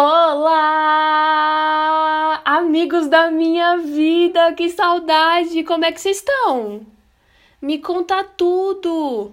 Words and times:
Olá, 0.00 0.30
amigos 2.44 3.08
da 3.08 3.32
minha 3.32 3.78
vida, 3.78 4.52
que 4.52 4.70
saudade! 4.70 5.64
Como 5.64 5.84
é 5.84 5.90
que 5.90 6.00
vocês 6.00 6.18
estão? 6.18 6.86
Me 7.60 7.80
conta 7.80 8.22
tudo! 8.22 9.32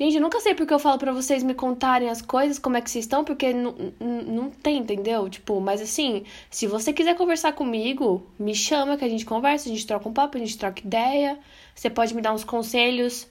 Gente, 0.00 0.16
eu 0.16 0.20
nunca 0.20 0.40
sei 0.40 0.52
porque 0.52 0.74
eu 0.74 0.80
falo 0.80 0.98
para 0.98 1.12
vocês 1.12 1.44
me 1.44 1.54
contarem 1.54 2.10
as 2.10 2.20
coisas, 2.20 2.58
como 2.58 2.76
é 2.76 2.80
que 2.80 2.90
vocês 2.90 3.04
estão, 3.04 3.22
porque 3.22 3.52
não 3.52 4.50
tem, 4.50 4.78
entendeu? 4.78 5.28
Tipo, 5.30 5.60
mas 5.60 5.80
assim, 5.80 6.24
se 6.50 6.66
você 6.66 6.92
quiser 6.92 7.14
conversar 7.14 7.52
comigo, 7.52 8.26
me 8.36 8.52
chama 8.52 8.96
que 8.96 9.04
a 9.04 9.08
gente 9.08 9.24
conversa, 9.24 9.68
a 9.68 9.72
gente 9.72 9.86
troca 9.86 10.08
um 10.08 10.12
papo, 10.12 10.36
a 10.36 10.40
gente 10.40 10.58
troca 10.58 10.80
ideia. 10.80 11.38
Você 11.72 11.88
pode 11.88 12.16
me 12.16 12.20
dar 12.20 12.34
uns 12.34 12.42
conselhos 12.42 13.28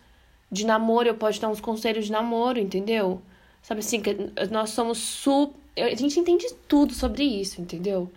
de 0.50 0.66
namoro, 0.66 1.10
eu 1.10 1.16
posso 1.16 1.42
dar 1.42 1.50
uns 1.50 1.60
conselhos 1.60 2.06
de 2.06 2.12
namoro, 2.14 2.58
entendeu? 2.58 3.22
Sabe 3.62 3.82
assim, 3.82 4.00
que 4.00 4.16
nós 4.50 4.70
somos 4.70 4.98
super 4.98 5.60
a 5.82 5.96
gente 5.96 6.20
entende 6.20 6.46
tudo 6.68 6.94
sobre 6.94 7.24
isso, 7.24 7.62
entendeu? 7.62 8.12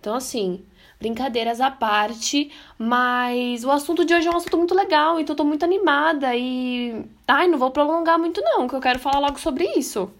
Então, 0.00 0.14
assim, 0.14 0.64
brincadeiras 0.98 1.60
à 1.60 1.70
parte, 1.70 2.50
mas 2.78 3.64
o 3.64 3.70
assunto 3.70 4.04
de 4.04 4.14
hoje 4.14 4.28
é 4.28 4.30
um 4.30 4.36
assunto 4.36 4.58
muito 4.58 4.74
legal, 4.74 5.18
então 5.18 5.32
eu 5.32 5.36
tô 5.36 5.44
muito 5.44 5.64
animada 5.64 6.34
e. 6.36 7.04
Ai, 7.26 7.48
não 7.48 7.58
vou 7.58 7.70
prolongar 7.70 8.18
muito, 8.18 8.40
não, 8.40 8.68
que 8.68 8.74
eu 8.74 8.80
quero 8.80 8.98
falar 8.98 9.18
logo 9.20 9.38
sobre 9.38 9.64
isso. 9.76 10.10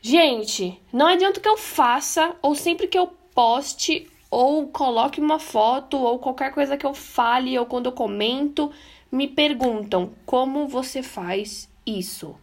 Gente, 0.00 0.80
não 0.92 1.06
adianta 1.06 1.40
que 1.40 1.48
eu 1.48 1.56
faça, 1.56 2.36
ou 2.40 2.54
sempre 2.54 2.86
que 2.86 2.98
eu 2.98 3.08
poste, 3.34 4.08
ou 4.30 4.68
coloque 4.68 5.20
uma 5.20 5.38
foto, 5.38 5.96
ou 5.96 6.18
qualquer 6.18 6.52
coisa 6.52 6.76
que 6.76 6.86
eu 6.86 6.94
fale, 6.94 7.58
ou 7.58 7.66
quando 7.66 7.86
eu 7.86 7.92
comento, 7.92 8.70
me 9.10 9.26
perguntam 9.26 10.12
como 10.24 10.68
você 10.68 11.02
faz 11.02 11.68
isso. 11.84 12.36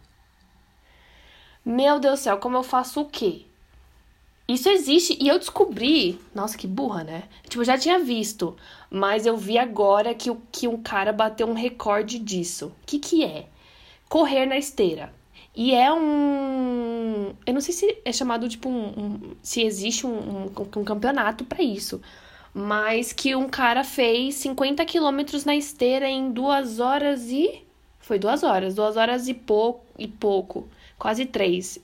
Meu 1.64 1.98
Deus 1.98 2.20
do 2.20 2.22
céu, 2.24 2.38
como 2.38 2.56
eu 2.56 2.62
faço 2.62 3.00
o 3.00 3.06
quê? 3.06 3.46
Isso 4.46 4.68
existe 4.68 5.16
e 5.20 5.28
eu 5.28 5.38
descobri. 5.38 6.18
Nossa, 6.34 6.56
que 6.58 6.66
burra, 6.66 7.02
né? 7.02 7.24
Tipo, 7.48 7.62
eu 7.62 7.64
já 7.64 7.78
tinha 7.78 7.98
visto, 7.98 8.56
mas 8.90 9.24
eu 9.24 9.36
vi 9.36 9.58
agora 9.58 10.14
que, 10.14 10.30
que 10.52 10.68
um 10.68 10.82
cara 10.82 11.12
bateu 11.12 11.46
um 11.46 11.54
recorde 11.54 12.18
disso. 12.18 12.66
O 12.66 12.86
que, 12.86 12.98
que 12.98 13.24
é? 13.24 13.46
Correr 14.08 14.46
na 14.46 14.58
esteira. 14.58 15.12
E 15.56 15.74
é 15.74 15.92
um. 15.92 17.32
Eu 17.46 17.54
não 17.54 17.60
sei 17.60 17.72
se 17.72 17.98
é 18.04 18.12
chamado, 18.12 18.48
tipo, 18.48 18.68
um. 18.68 18.86
um 18.86 19.36
se 19.42 19.62
existe 19.62 20.06
um, 20.06 20.10
um, 20.10 20.44
um 20.76 20.84
campeonato 20.84 21.44
para 21.44 21.62
isso. 21.62 22.00
Mas 22.52 23.12
que 23.12 23.34
um 23.34 23.48
cara 23.48 23.82
fez 23.82 24.36
50 24.36 24.84
quilômetros 24.84 25.44
na 25.44 25.56
esteira 25.56 26.08
em 26.08 26.30
duas 26.32 26.80
horas 26.80 27.30
e. 27.30 27.62
Foi 27.98 28.18
duas 28.18 28.42
horas, 28.42 28.74
duas 28.74 28.96
horas 28.98 29.28
e 29.28 29.34
pouco, 29.34 29.86
e 29.98 30.06
pouco 30.06 30.68
quase 30.98 31.26
três. 31.26 31.78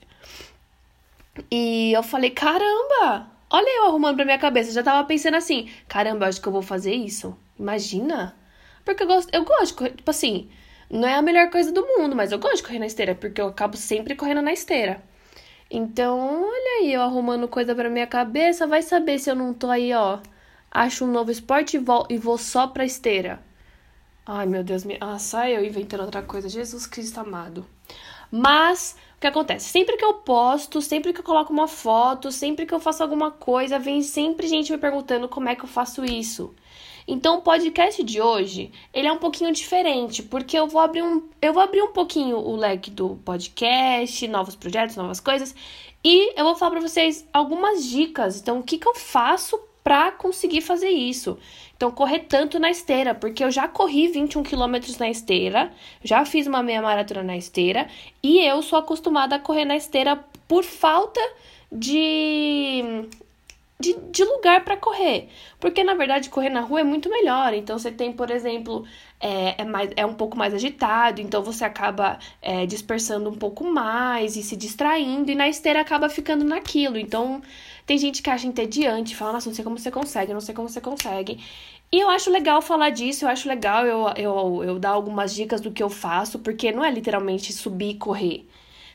E 1.49 1.93
eu 1.93 2.03
falei, 2.03 2.29
caramba! 2.31 3.31
Olha 3.49 3.77
eu 3.79 3.85
arrumando 3.85 4.15
pra 4.15 4.25
minha 4.25 4.39
cabeça. 4.39 4.71
Já 4.71 4.83
tava 4.83 5.05
pensando 5.07 5.35
assim, 5.35 5.69
caramba, 5.87 6.27
acho 6.27 6.41
que 6.41 6.47
eu 6.47 6.51
vou 6.51 6.61
fazer 6.61 6.93
isso. 6.93 7.37
Imagina? 7.59 8.35
Porque 8.85 9.03
eu 9.03 9.07
gosto, 9.07 9.33
eu 9.33 9.45
gosto 9.45 9.67
de 9.67 9.73
correr, 9.73 9.91
tipo 9.91 10.09
assim, 10.09 10.49
não 10.89 11.07
é 11.07 11.15
a 11.15 11.21
melhor 11.21 11.49
coisa 11.49 11.71
do 11.71 11.85
mundo, 11.85 12.15
mas 12.15 12.31
eu 12.31 12.39
gosto 12.39 12.57
de 12.57 12.63
correr 12.63 12.79
na 12.79 12.85
esteira, 12.87 13.15
porque 13.15 13.39
eu 13.41 13.47
acabo 13.47 13.77
sempre 13.77 14.15
correndo 14.15 14.41
na 14.41 14.53
esteira. 14.53 15.03
Então, 15.69 16.43
olha 16.43 16.81
aí, 16.81 16.93
eu 16.93 17.01
arrumando 17.01 17.47
coisa 17.47 17.73
pra 17.75 17.89
minha 17.89 18.07
cabeça, 18.07 18.67
vai 18.67 18.81
saber 18.81 19.19
se 19.19 19.29
eu 19.29 19.35
não 19.35 19.53
tô 19.53 19.69
aí, 19.69 19.93
ó. 19.93 20.19
Acho 20.69 21.05
um 21.05 21.11
novo 21.11 21.31
esporte 21.31 21.77
e 21.77 21.79
vou, 21.79 22.05
e 22.09 22.17
vou 22.17 22.37
só 22.37 22.67
pra 22.67 22.85
esteira. 22.85 23.41
Ai, 24.25 24.45
meu 24.45 24.63
Deus, 24.63 24.83
me... 24.85 24.97
ah, 25.01 25.17
sai 25.19 25.55
eu 25.55 25.63
inventando 25.63 26.01
outra 26.01 26.21
coisa. 26.21 26.47
Jesus 26.49 26.85
Cristo 26.87 27.19
amado. 27.19 27.65
Mas 28.31 28.95
o 29.17 29.19
que 29.19 29.27
acontece? 29.27 29.69
Sempre 29.69 29.97
que 29.97 30.05
eu 30.05 30.15
posto, 30.15 30.81
sempre 30.81 31.11
que 31.11 31.19
eu 31.19 31.23
coloco 31.23 31.51
uma 31.51 31.67
foto, 31.67 32.31
sempre 32.31 32.65
que 32.65 32.73
eu 32.73 32.79
faço 32.79 33.03
alguma 33.03 33.29
coisa, 33.29 33.77
vem 33.77 34.01
sempre 34.01 34.47
gente 34.47 34.71
me 34.71 34.77
perguntando 34.77 35.27
como 35.27 35.49
é 35.49 35.55
que 35.55 35.63
eu 35.63 35.67
faço 35.67 36.05
isso. 36.05 36.55
Então 37.07 37.39
o 37.39 37.41
podcast 37.41 38.01
de 38.03 38.21
hoje, 38.21 38.71
ele 38.93 39.07
é 39.07 39.11
um 39.11 39.17
pouquinho 39.17 39.51
diferente, 39.51 40.23
porque 40.23 40.57
eu 40.57 40.67
vou 40.67 40.79
abrir 40.79 41.01
um, 41.01 41.27
eu 41.41 41.53
vou 41.53 41.61
abrir 41.61 41.81
um 41.81 41.91
pouquinho 41.91 42.37
o 42.37 42.55
leque 42.55 42.89
do 42.89 43.17
podcast, 43.25 44.27
novos 44.27 44.55
projetos, 44.55 44.95
novas 44.95 45.19
coisas, 45.19 45.53
e 46.03 46.39
eu 46.39 46.45
vou 46.45 46.55
falar 46.55 46.71
para 46.71 46.81
vocês 46.81 47.27
algumas 47.33 47.85
dicas. 47.85 48.39
Então, 48.39 48.59
o 48.59 48.63
que 48.63 48.77
que 48.77 48.87
eu 48.87 48.95
faço 48.95 49.59
para 49.83 50.11
conseguir 50.11 50.61
fazer 50.61 50.89
isso? 50.89 51.37
Então, 51.75 51.91
correr 51.91 52.19
tanto 52.19 52.59
na 52.59 52.69
esteira, 52.69 53.15
porque 53.15 53.43
eu 53.43 53.49
já 53.49 53.67
corri 53.67 54.07
21 54.07 54.43
quilômetros 54.43 54.97
na 54.97 55.09
esteira, 55.09 55.71
já 56.03 56.23
fiz 56.25 56.45
uma 56.45 56.61
meia 56.61 56.81
maratona 56.81 57.23
na 57.23 57.37
esteira, 57.37 57.87
e 58.21 58.39
eu 58.39 58.61
sou 58.61 58.77
acostumada 58.77 59.35
a 59.35 59.39
correr 59.39 59.65
na 59.65 59.75
esteira 59.75 60.23
por 60.47 60.63
falta 60.63 61.19
de 61.71 63.07
de, 63.81 63.93
de 64.11 64.23
lugar 64.23 64.63
para 64.63 64.77
correr. 64.77 65.27
Porque, 65.59 65.83
na 65.83 65.93
verdade, 65.93 66.29
correr 66.29 66.49
na 66.49 66.61
rua 66.61 66.81
é 66.81 66.83
muito 66.83 67.09
melhor. 67.09 67.53
Então, 67.53 67.77
você 67.77 67.91
tem, 67.91 68.13
por 68.13 68.31
exemplo, 68.31 68.85
é, 69.19 69.61
é, 69.61 69.65
mais, 69.65 69.91
é 69.95 70.05
um 70.05 70.13
pouco 70.13 70.37
mais 70.37 70.53
agitado, 70.53 71.21
então 71.21 71.43
você 71.43 71.65
acaba 71.65 72.17
é, 72.41 72.65
dispersando 72.65 73.29
um 73.29 73.35
pouco 73.35 73.63
mais 73.63 74.35
e 74.35 74.43
se 74.43 74.55
distraindo, 74.55 75.31
e 75.31 75.35
na 75.35 75.49
esteira 75.49 75.81
acaba 75.81 76.09
ficando 76.09 76.45
naquilo. 76.45 76.97
Então, 76.97 77.41
tem 77.85 77.97
gente 77.97 78.21
que 78.21 78.29
acha 78.29 78.47
entediante, 78.47 79.15
fala, 79.15 79.33
nossa, 79.33 79.49
não 79.49 79.55
sei 79.55 79.63
como 79.63 79.77
você 79.77 79.91
consegue, 79.91 80.33
não 80.33 80.41
sei 80.41 80.55
como 80.55 80.69
você 80.69 80.81
consegue. 80.81 81.39
E 81.91 81.99
eu 81.99 82.09
acho 82.09 82.31
legal 82.31 82.61
falar 82.61 82.89
disso, 82.89 83.25
eu 83.25 83.29
acho 83.29 83.49
legal 83.49 83.85
eu, 83.85 84.07
eu, 84.15 84.63
eu 84.63 84.79
dar 84.79 84.91
algumas 84.91 85.35
dicas 85.35 85.59
do 85.59 85.71
que 85.71 85.83
eu 85.83 85.89
faço, 85.89 86.39
porque 86.39 86.71
não 86.71 86.85
é 86.85 86.89
literalmente 86.89 87.51
subir 87.51 87.91
e 87.91 87.95
correr. 87.97 88.47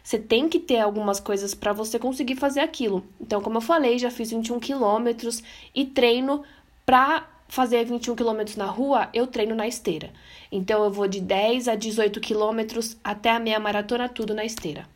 Você 0.07 0.21
tem 0.21 0.49
que 0.49 0.61
ter 0.61 0.79
algumas 0.79 1.19
coisas 1.19 1.53
para 1.53 1.73
você 1.73 1.99
conseguir 1.99 2.37
fazer 2.37 2.61
aquilo. 2.61 3.05
Então, 3.21 3.41
como 3.41 3.57
eu 3.57 3.61
falei, 3.61 3.99
já 3.99 4.09
fiz 4.09 4.31
21 4.31 4.61
quilômetros 4.61 5.43
e 5.75 5.85
treino 5.85 6.45
pra 6.87 7.29
fazer 7.49 7.85
21 7.85 8.15
quilômetros 8.15 8.57
na 8.57 8.67
rua, 8.67 9.09
eu 9.13 9.27
treino 9.27 9.57
na 9.57 9.67
esteira. 9.67 10.13
Então, 10.53 10.85
eu 10.85 10.93
vou 10.93 11.09
de 11.09 11.21
10 11.21 11.67
a 11.67 11.75
18 11.75 12.21
quilômetros 12.21 12.97
até 13.03 13.33
a 13.33 13.41
meia 13.41 13.59
maratona, 13.59 14.09
tudo 14.09 14.33
na 14.33 14.45
esteira. 14.45 14.87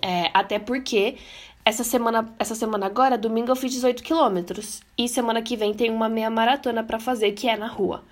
É, 0.00 0.30
até 0.32 0.60
porque 0.60 1.16
essa 1.64 1.82
semana, 1.82 2.32
essa 2.38 2.54
semana 2.54 2.86
agora, 2.86 3.18
domingo, 3.18 3.50
eu 3.50 3.56
fiz 3.56 3.72
18 3.72 4.00
quilômetros. 4.00 4.80
E 4.96 5.08
semana 5.08 5.42
que 5.42 5.56
vem 5.56 5.74
tem 5.74 5.90
uma 5.90 6.08
meia 6.08 6.30
maratona 6.30 6.84
para 6.84 7.00
fazer, 7.00 7.32
que 7.32 7.48
é 7.48 7.56
na 7.56 7.66
rua. 7.66 8.04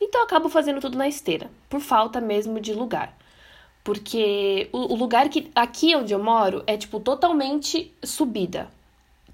Então, 0.00 0.22
eu 0.22 0.24
acabo 0.24 0.48
fazendo 0.48 0.80
tudo 0.80 0.96
na 0.96 1.06
esteira, 1.06 1.50
por 1.68 1.80
falta 1.80 2.18
mesmo 2.18 2.58
de 2.58 2.72
lugar. 2.72 3.19
Porque 3.82 4.68
o, 4.72 4.94
lugar 4.94 5.28
que. 5.28 5.50
Aqui 5.54 5.94
onde 5.96 6.12
eu 6.12 6.22
moro 6.22 6.62
é, 6.66 6.76
tipo, 6.76 7.00
totalmente 7.00 7.92
subida. 8.02 8.70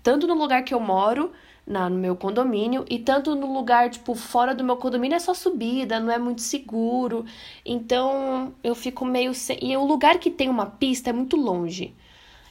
Tanto 0.03 0.27
no 0.27 0.35
lugar 0.35 0.63
que 0.63 0.73
eu 0.73 0.79
moro, 0.79 1.33
na, 1.67 1.91
no 1.91 1.97
meu 1.99 2.15
condomínio, 2.15 2.85
e 2.89 2.99
tanto 2.99 3.35
no 3.35 3.53
lugar, 3.53 3.91
tipo, 3.91 4.15
fora 4.15 4.55
do 4.55 4.63
meu 4.63 4.77
condomínio 4.77 5.17
é 5.17 5.19
só 5.19 5.35
subida, 5.35 5.99
não 5.99 6.13
é 6.13 6.19
muito 6.19 6.43
seguro. 6.43 7.25
Então 7.65 8.55
eu 8.63 8.75
fico 8.75 9.05
meio 9.05 9.35
sem. 9.35 9.59
E 9.63 9.77
o 9.77 9.85
lugar 9.85 10.19
que 10.19 10.31
tem 10.31 10.49
uma 10.49 10.67
pista 10.67 11.11
é 11.11 11.13
muito 11.13 11.37
longe. 11.37 11.95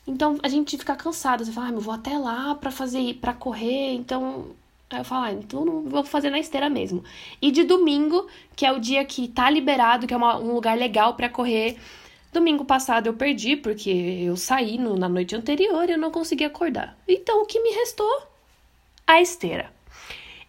Então 0.07 0.37
a 0.43 0.47
gente 0.49 0.77
fica 0.77 0.95
cansado. 0.95 1.45
Você 1.45 1.51
fala, 1.51 1.67
ah, 1.67 1.71
eu 1.71 1.79
vou 1.79 1.93
até 1.93 2.17
lá 2.17 2.55
pra 2.55 2.71
fazer, 2.71 3.15
para 3.15 3.33
correr. 3.33 3.93
Então 3.95 4.47
Aí 4.89 4.99
eu 4.99 5.03
falo, 5.03 5.25
ah, 5.25 5.31
então 5.31 5.65
não 5.65 5.83
vou 5.83 6.03
fazer 6.03 6.29
na 6.29 6.39
esteira 6.39 6.69
mesmo. 6.69 7.03
E 7.41 7.51
de 7.51 7.63
domingo, 7.63 8.27
que 8.55 8.65
é 8.65 8.71
o 8.71 8.79
dia 8.79 9.03
que 9.03 9.27
tá 9.27 9.49
liberado, 9.49 10.05
que 10.05 10.13
é 10.13 10.17
uma, 10.17 10.37
um 10.37 10.53
lugar 10.53 10.77
legal 10.77 11.15
para 11.15 11.29
correr. 11.29 11.77
Domingo 12.31 12.63
passado 12.65 13.07
eu 13.07 13.13
perdi, 13.13 13.55
porque 13.55 13.89
eu 13.89 14.37
saí 14.37 14.77
no, 14.77 14.95
na 14.95 15.09
noite 15.09 15.35
anterior 15.35 15.89
e 15.89 15.93
eu 15.93 15.97
não 15.97 16.11
consegui 16.11 16.43
acordar. 16.43 16.97
Então 17.07 17.41
o 17.41 17.45
que 17.45 17.59
me 17.61 17.71
restou? 17.71 18.27
A 19.07 19.21
esteira. 19.21 19.73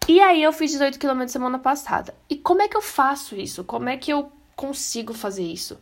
E 0.09 0.21
aí 0.21 0.43
eu 0.43 0.53
fiz 0.53 0.71
18 0.71 0.99
km 0.99 1.27
semana 1.27 1.59
passada. 1.59 2.15
E 2.29 2.37
como 2.37 2.63
é 2.63 2.69
que 2.69 2.77
eu 2.77 2.83
faço 2.83 3.35
isso? 3.35 3.65
Como 3.65 3.89
é 3.89 3.97
que 3.97 4.13
eu 4.13 4.31
consigo 4.55 5.13
fazer 5.13 5.43
isso? 5.43 5.79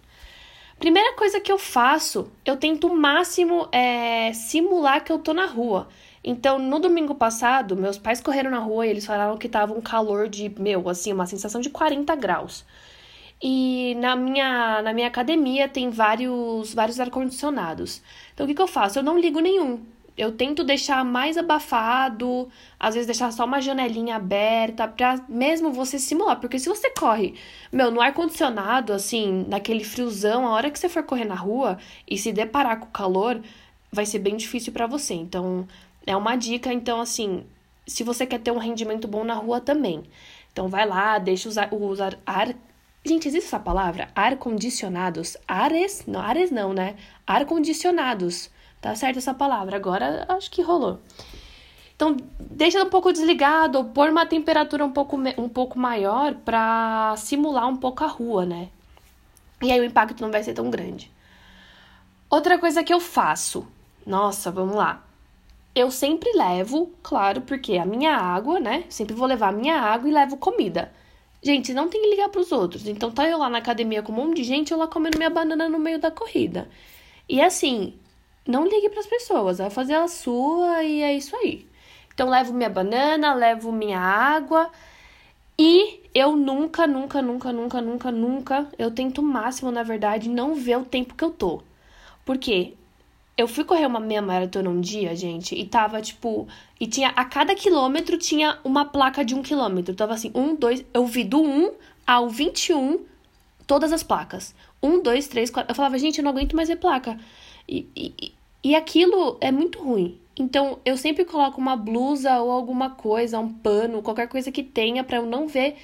Primeira 0.78 1.14
coisa 1.14 1.40
que 1.40 1.52
eu 1.52 1.58
faço, 1.58 2.30
eu 2.44 2.56
tento 2.56 2.86
o 2.86 2.96
máximo 2.96 3.68
é, 3.70 4.32
simular 4.32 5.04
que 5.04 5.12
eu 5.12 5.18
tô 5.18 5.32
na 5.32 5.46
rua. 5.46 5.88
Então, 6.24 6.58
no 6.58 6.80
domingo 6.80 7.14
passado, 7.14 7.76
meus 7.76 7.98
pais 7.98 8.20
correram 8.20 8.50
na 8.50 8.58
rua 8.58 8.86
e 8.86 8.90
eles 8.90 9.04
falaram 9.04 9.36
que 9.36 9.48
tava 9.48 9.74
um 9.74 9.80
calor 9.82 10.26
de, 10.26 10.50
meu, 10.58 10.88
assim, 10.88 11.12
uma 11.12 11.26
sensação 11.26 11.60
de 11.60 11.68
40 11.68 12.14
graus. 12.16 12.64
E 13.42 13.94
na 13.96 14.16
minha, 14.16 14.80
na 14.80 14.94
minha 14.94 15.08
academia 15.08 15.68
tem 15.68 15.90
vários, 15.90 16.72
vários 16.72 16.98
ar-condicionados. 16.98 18.00
Então, 18.32 18.46
o 18.46 18.48
que, 18.48 18.54
que 18.54 18.62
eu 18.62 18.66
faço? 18.66 18.98
Eu 18.98 19.02
não 19.02 19.18
ligo 19.18 19.38
nenhum. 19.38 19.82
Eu 20.16 20.32
tento 20.32 20.64
deixar 20.64 21.04
mais 21.04 21.36
abafado, 21.36 22.48
às 22.80 22.94
vezes 22.94 23.06
deixar 23.06 23.30
só 23.32 23.44
uma 23.44 23.60
janelinha 23.60 24.16
aberta, 24.16 24.88
pra 24.88 25.22
mesmo 25.28 25.72
você 25.72 25.98
simular. 25.98 26.40
Porque 26.40 26.58
se 26.58 26.68
você 26.68 26.88
corre, 26.90 27.34
meu, 27.70 27.90
no 27.90 28.00
ar-condicionado, 28.00 28.94
assim, 28.94 29.44
naquele 29.48 29.84
friozão, 29.84 30.46
a 30.46 30.52
hora 30.52 30.70
que 30.70 30.78
você 30.78 30.88
for 30.88 31.02
correr 31.02 31.24
na 31.26 31.34
rua 31.34 31.78
e 32.08 32.16
se 32.16 32.32
deparar 32.32 32.78
com 32.78 32.86
o 32.86 32.90
calor, 32.90 33.42
vai 33.92 34.06
ser 34.06 34.20
bem 34.20 34.36
difícil 34.36 34.72
para 34.72 34.86
você. 34.86 35.14
Então, 35.14 35.66
é 36.06 36.16
uma 36.16 36.36
dica, 36.36 36.72
então, 36.72 37.00
assim, 37.00 37.44
se 37.86 38.02
você 38.04 38.26
quer 38.26 38.40
ter 38.40 38.50
um 38.50 38.58
rendimento 38.58 39.08
bom 39.08 39.24
na 39.24 39.34
rua 39.34 39.60
também. 39.60 40.04
Então, 40.52 40.68
vai 40.68 40.86
lá, 40.86 41.18
deixa 41.18 41.48
usar, 41.48 41.72
usar 41.72 42.18
ar. 42.24 42.54
Gente, 43.04 43.28
existe 43.28 43.46
essa 43.46 43.60
palavra? 43.60 44.08
Ar-condicionados? 44.14 45.36
Ares? 45.46 46.04
Não, 46.06 46.20
ares 46.20 46.50
não, 46.50 46.72
né? 46.72 46.96
Ar-condicionados 47.26 48.50
Tá 48.84 48.94
certo 48.94 49.16
essa 49.16 49.32
palavra? 49.32 49.76
Agora 49.76 50.26
acho 50.28 50.50
que 50.50 50.60
rolou. 50.60 51.00
Então, 51.96 52.18
deixa 52.38 52.84
um 52.84 52.90
pouco 52.90 53.10
desligado, 53.10 53.78
ou 53.78 53.84
pôr 53.86 54.10
uma 54.10 54.26
temperatura 54.26 54.84
um 54.84 54.92
pouco, 54.92 55.16
um 55.38 55.48
pouco 55.48 55.78
maior 55.78 56.34
para 56.34 57.14
simular 57.16 57.66
um 57.66 57.78
pouco 57.78 58.04
a 58.04 58.06
rua, 58.06 58.44
né? 58.44 58.68
E 59.62 59.72
aí 59.72 59.80
o 59.80 59.84
impacto 59.84 60.20
não 60.20 60.30
vai 60.30 60.42
ser 60.42 60.52
tão 60.52 60.68
grande. 60.68 61.10
Outra 62.28 62.58
coisa 62.58 62.84
que 62.84 62.92
eu 62.92 63.00
faço, 63.00 63.66
nossa, 64.06 64.50
vamos 64.50 64.76
lá. 64.76 65.02
Eu 65.74 65.90
sempre 65.90 66.30
levo, 66.32 66.92
claro, 67.02 67.40
porque 67.42 67.76
a 67.76 67.84
minha 67.84 68.16
água, 68.16 68.60
né? 68.60 68.84
Sempre 68.88 69.14
vou 69.14 69.26
levar 69.26 69.48
a 69.48 69.52
minha 69.52 69.76
água 69.80 70.08
e 70.08 70.12
levo 70.12 70.36
comida. 70.36 70.92
Gente, 71.42 71.74
não 71.74 71.88
tem 71.88 72.00
que 72.00 72.10
ligar 72.10 72.28
pros 72.30 72.52
outros. 72.52 72.86
Então 72.86 73.10
tá 73.10 73.28
eu 73.28 73.38
lá 73.38 73.50
na 73.50 73.58
academia 73.58 74.02
com 74.02 74.12
um 74.12 74.16
monte 74.16 74.36
de 74.36 74.44
gente, 74.44 74.72
eu 74.72 74.78
lá 74.78 74.86
comendo 74.86 75.18
minha 75.18 75.30
banana 75.30 75.68
no 75.68 75.78
meio 75.78 75.98
da 75.98 76.10
corrida. 76.10 76.68
E 77.28 77.40
assim, 77.42 77.94
não 78.46 78.66
ligue 78.66 78.88
pras 78.90 79.06
pessoas, 79.06 79.58
vai 79.58 79.70
fazer 79.70 79.94
a 79.94 80.08
sua 80.08 80.82
e 80.84 81.02
é 81.02 81.14
isso 81.14 81.34
aí. 81.36 81.66
Então, 82.14 82.30
levo 82.30 82.52
minha 82.52 82.70
banana, 82.70 83.34
levo 83.34 83.72
minha 83.72 83.98
água. 83.98 84.70
E 85.58 86.00
eu 86.14 86.36
nunca, 86.36 86.86
nunca, 86.86 87.22
nunca, 87.22 87.52
nunca, 87.52 87.80
nunca, 87.80 88.10
nunca, 88.12 88.68
eu 88.78 88.90
tento 88.90 89.20
o 89.20 89.22
máximo, 89.24 89.70
na 89.70 89.82
verdade, 89.82 90.28
não 90.28 90.54
ver 90.54 90.78
o 90.78 90.84
tempo 90.84 91.14
que 91.14 91.24
eu 91.24 91.30
tô. 91.30 91.62
Porque 92.24 92.74
eu 93.36 93.48
fui 93.48 93.64
correr 93.64 93.86
uma 93.86 94.00
meia 94.00 94.22
maratona 94.22 94.70
um 94.70 94.80
dia, 94.80 95.14
gente, 95.16 95.54
e 95.54 95.66
tava 95.66 96.00
tipo. 96.00 96.46
E 96.80 96.86
tinha. 96.86 97.08
A 97.10 97.24
cada 97.24 97.54
quilômetro 97.54 98.16
tinha 98.16 98.58
uma 98.64 98.84
placa 98.84 99.24
de 99.24 99.34
um 99.34 99.42
quilômetro. 99.42 99.94
Tava 99.94 100.14
assim, 100.14 100.30
um, 100.34 100.54
dois. 100.54 100.84
Eu 100.94 101.06
vi 101.06 101.24
do 101.24 101.42
1 101.42 101.72
ao 102.06 102.28
21 102.28 103.04
todas 103.66 103.92
as 103.92 104.02
placas. 104.02 104.54
Um, 104.82 105.02
dois, 105.02 105.26
três, 105.26 105.50
quatro. 105.50 105.72
Eu 105.72 105.74
falava, 105.74 105.98
gente, 105.98 106.18
eu 106.18 106.24
não 106.24 106.30
aguento 106.30 106.54
mais 106.54 106.68
ver 106.68 106.76
placa. 106.76 107.18
E, 107.68 107.88
e, 107.96 108.34
e 108.62 108.74
aquilo 108.76 109.36
é 109.40 109.50
muito 109.50 109.82
ruim. 109.82 110.18
Então, 110.36 110.78
eu 110.84 110.96
sempre 110.96 111.24
coloco 111.24 111.60
uma 111.60 111.76
blusa 111.76 112.40
ou 112.40 112.50
alguma 112.50 112.90
coisa, 112.90 113.38
um 113.38 113.52
pano, 113.52 114.02
qualquer 114.02 114.28
coisa 114.28 114.50
que 114.50 114.62
tenha 114.62 115.04
para 115.04 115.18
eu 115.18 115.26
não 115.26 115.46
ver 115.46 115.76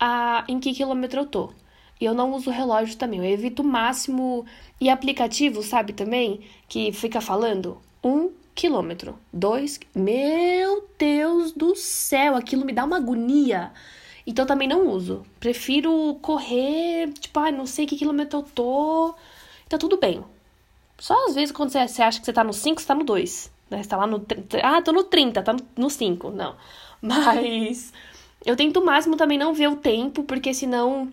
a, 0.00 0.44
em 0.48 0.58
que 0.58 0.72
quilômetro 0.72 1.20
eu 1.20 1.26
tô. 1.26 1.52
Eu 2.00 2.14
não 2.14 2.32
uso 2.32 2.50
relógio 2.50 2.96
também, 2.96 3.18
eu 3.18 3.24
evito 3.24 3.62
o 3.62 3.66
máximo. 3.66 4.46
E 4.80 4.88
aplicativo, 4.88 5.62
sabe 5.62 5.92
também, 5.92 6.40
que 6.68 6.92
fica 6.92 7.20
falando 7.20 7.80
um 8.02 8.30
quilômetro, 8.54 9.18
dois. 9.32 9.78
Meu 9.94 10.88
Deus 10.98 11.52
do 11.52 11.74
céu, 11.74 12.36
aquilo 12.36 12.64
me 12.64 12.72
dá 12.72 12.84
uma 12.84 12.96
agonia. 12.96 13.72
Então 14.26 14.44
também 14.44 14.68
não 14.68 14.88
uso. 14.88 15.24
Prefiro 15.40 16.18
correr, 16.20 17.12
tipo, 17.14 17.38
ah, 17.40 17.50
não 17.50 17.66
sei 17.66 17.86
que 17.86 17.96
quilômetro 17.96 18.40
eu 18.40 18.42
tô. 18.42 19.14
Tá 19.68 19.78
tudo 19.78 19.96
bem. 19.96 20.22
Só 20.98 21.26
às 21.26 21.34
vezes 21.34 21.52
quando 21.52 21.70
você 21.70 22.02
acha 22.02 22.20
que 22.20 22.26
você 22.26 22.32
tá 22.32 22.44
no 22.44 22.52
5, 22.52 22.80
você 22.80 22.86
tá 22.86 22.94
no 22.94 23.04
2. 23.04 23.50
Né? 23.70 23.82
Você 23.82 23.88
tá 23.88 23.96
lá 23.96 24.06
no. 24.06 24.24
Ah, 24.62 24.82
tô 24.82 24.92
no 24.92 25.04
30, 25.04 25.42
tá 25.42 25.56
no 25.76 25.88
5. 25.88 26.30
Não. 26.30 26.56
Mas 27.00 27.92
eu 28.44 28.56
tento 28.56 28.80
o 28.80 28.84
máximo 28.84 29.16
também 29.16 29.38
não 29.38 29.54
ver 29.54 29.68
o 29.68 29.76
tempo, 29.76 30.24
porque 30.24 30.52
senão. 30.52 31.12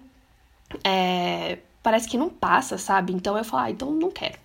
É, 0.84 1.60
parece 1.82 2.08
que 2.08 2.18
não 2.18 2.30
passa, 2.30 2.78
sabe? 2.78 3.14
Então 3.14 3.38
eu 3.38 3.44
falo, 3.44 3.64
ah, 3.64 3.72
então 3.72 3.92
não 3.92 4.12
quero. 4.12 4.38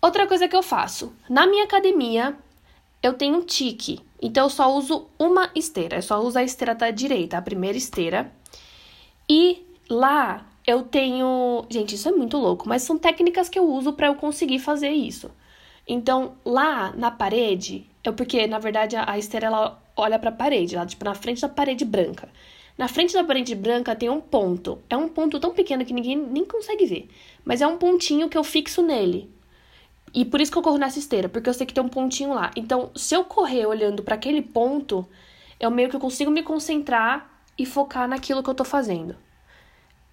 Outra 0.00 0.26
coisa 0.26 0.46
que 0.46 0.54
eu 0.54 0.62
faço. 0.62 1.12
Na 1.28 1.46
minha 1.46 1.64
academia, 1.64 2.36
eu 3.02 3.14
tenho 3.14 3.38
um 3.38 3.42
tique. 3.42 4.00
Então 4.22 4.44
eu 4.44 4.50
só 4.50 4.72
uso 4.74 5.08
uma 5.18 5.50
esteira. 5.54 5.96
Eu 5.96 6.02
só 6.02 6.20
uso 6.20 6.38
a 6.38 6.44
esteira 6.44 6.74
da 6.74 6.90
direita, 6.90 7.36
a 7.38 7.42
primeira 7.42 7.76
esteira. 7.76 8.32
E 9.28 9.66
lá 9.90 10.46
eu 10.66 10.82
tenho. 10.82 11.64
Gente, 11.70 11.94
isso 11.94 12.08
é 12.08 12.12
muito 12.12 12.36
louco, 12.36 12.68
mas 12.68 12.82
são 12.82 12.98
técnicas 12.98 13.48
que 13.48 13.58
eu 13.58 13.68
uso 13.68 13.92
para 13.92 14.06
eu 14.08 14.14
conseguir 14.14 14.58
fazer 14.58 14.90
isso. 14.90 15.30
Então, 15.86 16.36
lá 16.44 16.92
na 16.92 17.10
parede, 17.10 17.86
é 18.04 18.12
porque 18.12 18.46
na 18.46 18.58
verdade 18.58 18.94
a, 18.94 19.10
a 19.10 19.18
esteira 19.18 19.46
ela 19.46 19.82
olha 19.96 20.18
para 20.18 20.30
a 20.30 20.32
parede, 20.32 20.76
lá 20.76 20.86
tipo 20.86 21.04
na 21.04 21.14
frente 21.14 21.40
da 21.40 21.48
parede 21.48 21.84
branca. 21.84 22.28
Na 22.78 22.86
frente 22.86 23.12
da 23.12 23.24
parede 23.24 23.56
branca 23.56 23.96
tem 23.96 24.08
um 24.08 24.20
ponto. 24.20 24.78
É 24.88 24.96
um 24.96 25.08
ponto 25.08 25.40
tão 25.40 25.52
pequeno 25.52 25.84
que 25.84 25.92
ninguém 25.92 26.16
nem 26.16 26.44
consegue 26.44 26.86
ver, 26.86 27.08
mas 27.44 27.60
é 27.60 27.66
um 27.66 27.76
pontinho 27.76 28.28
que 28.28 28.38
eu 28.38 28.44
fixo 28.44 28.82
nele. 28.82 29.28
E 30.14 30.24
por 30.24 30.40
isso 30.40 30.52
que 30.52 30.56
eu 30.56 30.62
corro 30.62 30.78
nessa 30.78 30.98
esteira, 30.98 31.28
porque 31.28 31.50
eu 31.50 31.54
sei 31.54 31.66
que 31.66 31.74
tem 31.74 31.82
um 31.82 31.88
pontinho 31.88 32.32
lá. 32.32 32.52
Então, 32.54 32.90
se 32.94 33.14
eu 33.14 33.24
correr 33.24 33.66
olhando 33.66 34.02
para 34.04 34.14
aquele 34.14 34.40
ponto, 34.40 35.04
eu 35.58 35.70
meio 35.72 35.90
que 35.90 35.96
eu 35.96 36.00
consigo 36.00 36.30
me 36.30 36.42
concentrar 36.42 37.42
e 37.58 37.66
focar 37.66 38.08
naquilo 38.08 38.42
que 38.44 38.48
eu 38.48 38.54
tô 38.54 38.64
fazendo. 38.64 39.16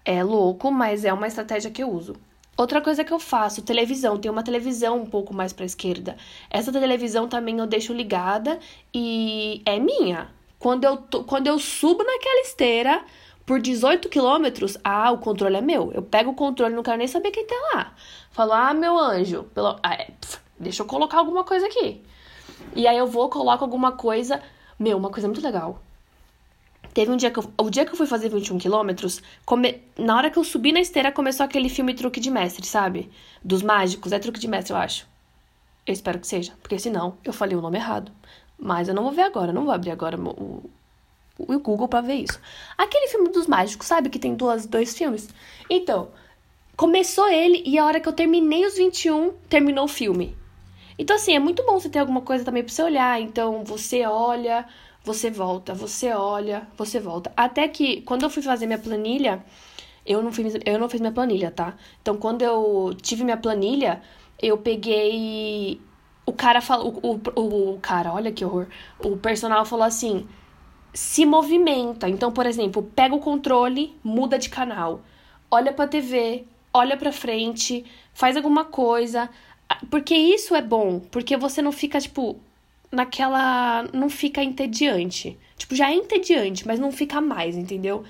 É 0.04 0.22
louco, 0.22 0.70
mas 0.70 1.04
é 1.04 1.12
uma 1.12 1.28
estratégia 1.28 1.70
que 1.70 1.82
eu 1.82 1.90
uso. 1.90 2.16
Outra 2.56 2.80
coisa 2.80 3.04
que 3.04 3.12
eu 3.12 3.18
faço, 3.18 3.62
televisão. 3.62 4.18
Tem 4.18 4.30
uma 4.30 4.42
televisão 4.42 5.00
um 5.00 5.06
pouco 5.06 5.32
mais 5.32 5.52
para 5.52 5.64
esquerda. 5.66 6.16
Essa 6.50 6.72
televisão 6.72 7.28
também 7.28 7.58
eu 7.58 7.66
deixo 7.66 7.92
ligada 7.92 8.58
e 8.92 9.62
é 9.64 9.78
minha. 9.78 10.35
Quando 10.58 10.84
eu, 10.84 10.96
quando 11.26 11.46
eu 11.46 11.58
subo 11.58 12.02
naquela 12.02 12.40
esteira 12.40 13.04
por 13.44 13.60
18 13.60 14.08
quilômetros, 14.08 14.76
ah, 14.82 15.12
o 15.12 15.18
controle 15.18 15.56
é 15.56 15.60
meu. 15.60 15.92
Eu 15.92 16.02
pego 16.02 16.30
o 16.30 16.34
controle, 16.34 16.74
não 16.74 16.82
quero 16.82 16.98
nem 16.98 17.06
saber 17.06 17.30
quem 17.30 17.46
tá 17.46 17.54
lá. 17.74 17.94
Falo, 18.30 18.52
ah, 18.52 18.74
meu 18.74 18.98
anjo, 18.98 19.44
pelo, 19.54 19.78
ah, 19.82 19.94
é, 19.94 20.10
pf, 20.20 20.38
deixa 20.58 20.82
eu 20.82 20.86
colocar 20.86 21.18
alguma 21.18 21.44
coisa 21.44 21.66
aqui. 21.66 22.02
E 22.74 22.86
aí 22.86 22.96
eu 22.96 23.06
vou, 23.06 23.28
coloco 23.28 23.62
alguma 23.62 23.92
coisa. 23.92 24.42
Meu, 24.78 24.96
uma 24.96 25.10
coisa 25.10 25.28
muito 25.28 25.42
legal. 25.42 25.80
Teve 26.92 27.10
um 27.10 27.16
dia 27.16 27.30
que 27.30 27.38
eu, 27.38 27.52
o 27.58 27.68
dia 27.68 27.84
que 27.84 27.92
eu 27.92 27.96
fui 27.96 28.06
fazer 28.06 28.30
21 28.30 28.56
quilômetros, 28.56 29.22
come, 29.44 29.82
na 29.98 30.16
hora 30.16 30.30
que 30.30 30.38
eu 30.38 30.44
subi 30.44 30.72
na 30.72 30.80
esteira 30.80 31.12
começou 31.12 31.44
aquele 31.44 31.68
filme 31.68 31.92
Truque 31.92 32.18
de 32.18 32.30
Mestre, 32.30 32.66
sabe? 32.66 33.10
Dos 33.44 33.62
mágicos, 33.62 34.12
é 34.12 34.18
Truque 34.18 34.40
de 34.40 34.48
Mestre, 34.48 34.72
eu 34.72 34.78
acho. 34.78 35.06
Eu 35.86 35.92
espero 35.92 36.18
que 36.18 36.26
seja, 36.26 36.54
porque 36.62 36.78
senão 36.78 37.18
eu 37.22 37.34
falei 37.34 37.54
o 37.54 37.60
nome 37.60 37.76
errado. 37.76 38.10
Mas 38.58 38.88
eu 38.88 38.94
não 38.94 39.02
vou 39.02 39.12
ver 39.12 39.22
agora, 39.22 39.52
não 39.52 39.64
vou 39.64 39.72
abrir 39.72 39.90
agora 39.90 40.18
o, 40.18 40.70
o 41.38 41.58
Google 41.58 41.88
para 41.88 42.00
ver 42.00 42.14
isso. 42.14 42.40
Aquele 42.76 43.08
filme 43.08 43.28
dos 43.28 43.46
mágicos, 43.46 43.86
sabe? 43.86 44.08
Que 44.08 44.18
tem 44.18 44.34
duas, 44.34 44.66
dois 44.66 44.96
filmes. 44.96 45.28
Então, 45.68 46.08
começou 46.76 47.28
ele 47.28 47.62
e 47.66 47.78
a 47.78 47.84
hora 47.84 48.00
que 48.00 48.08
eu 48.08 48.12
terminei 48.12 48.64
os 48.66 48.76
21, 48.76 49.32
terminou 49.48 49.84
o 49.84 49.88
filme. 49.88 50.36
Então, 50.98 51.16
assim, 51.16 51.34
é 51.34 51.38
muito 51.38 51.64
bom 51.64 51.78
você 51.78 51.90
ter 51.90 51.98
alguma 51.98 52.22
coisa 52.22 52.44
também 52.44 52.62
pra 52.62 52.72
você 52.72 52.82
olhar. 52.82 53.20
Então, 53.20 53.62
você 53.64 54.06
olha, 54.06 54.66
você 55.06 55.30
volta, 55.30 55.72
você 55.72 56.10
olha, 56.12 56.66
você 56.76 56.98
volta. 56.98 57.32
Até 57.36 57.68
que 57.68 58.00
quando 58.02 58.24
eu 58.24 58.30
fui 58.30 58.42
fazer 58.42 58.66
minha 58.66 58.78
planilha, 58.78 59.44
eu 60.04 60.20
não 60.20 60.32
fiz, 60.32 60.54
eu 60.64 60.78
não 60.78 60.88
fiz 60.88 61.00
minha 61.00 61.12
planilha, 61.12 61.50
tá? 61.50 61.74
Então 62.02 62.16
quando 62.16 62.42
eu 62.42 62.92
tive 63.00 63.22
minha 63.22 63.36
planilha, 63.36 64.02
eu 64.42 64.58
peguei. 64.58 65.80
O 66.26 66.32
cara 66.32 66.60
falou. 66.60 66.98
O, 67.02 67.40
o, 67.40 67.74
o 67.74 67.78
cara, 67.80 68.12
olha 68.12 68.32
que 68.32 68.44
horror. 68.44 68.66
O 68.98 69.16
personal 69.16 69.64
falou 69.64 69.86
assim: 69.86 70.28
se 70.92 71.24
movimenta. 71.24 72.08
Então, 72.08 72.32
por 72.32 72.46
exemplo, 72.46 72.82
pega 72.82 73.14
o 73.14 73.20
controle, 73.20 73.94
muda 74.02 74.38
de 74.38 74.48
canal. 74.48 75.02
Olha 75.50 75.72
pra 75.72 75.86
TV, 75.86 76.44
olha 76.74 76.96
pra 76.96 77.12
frente, 77.12 77.84
faz 78.12 78.36
alguma 78.36 78.64
coisa. 78.64 79.30
Porque 79.90 80.14
isso 80.14 80.54
é 80.54 80.62
bom, 80.62 81.00
porque 81.00 81.36
você 81.36 81.60
não 81.62 81.72
fica, 81.72 82.00
tipo, 82.00 82.40
naquela. 82.90 83.84
não 83.92 84.08
fica 84.08 84.42
entediante. 84.42 85.38
Tipo, 85.56 85.74
já 85.74 85.90
é 85.90 85.94
entediante, 85.94 86.66
mas 86.66 86.80
não 86.80 86.90
fica 86.92 87.20
mais, 87.20 87.56
entendeu? 87.56 88.04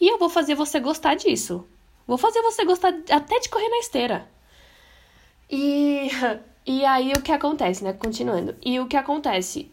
E 0.00 0.08
eu 0.08 0.18
vou 0.18 0.28
fazer 0.28 0.54
você 0.54 0.80
gostar 0.80 1.14
disso. 1.14 1.66
Vou 2.06 2.18
fazer 2.18 2.42
você 2.42 2.64
gostar 2.64 2.94
até 3.10 3.38
de 3.38 3.48
correr 3.48 3.68
na 3.68 3.78
esteira. 3.78 4.28
E. 5.50 6.08
E 6.66 6.84
aí 6.84 7.12
o 7.12 7.22
que 7.22 7.32
acontece, 7.32 7.82
né? 7.82 7.92
Continuando. 7.92 8.56
E 8.64 8.78
o 8.78 8.86
que 8.86 8.96
acontece? 8.96 9.70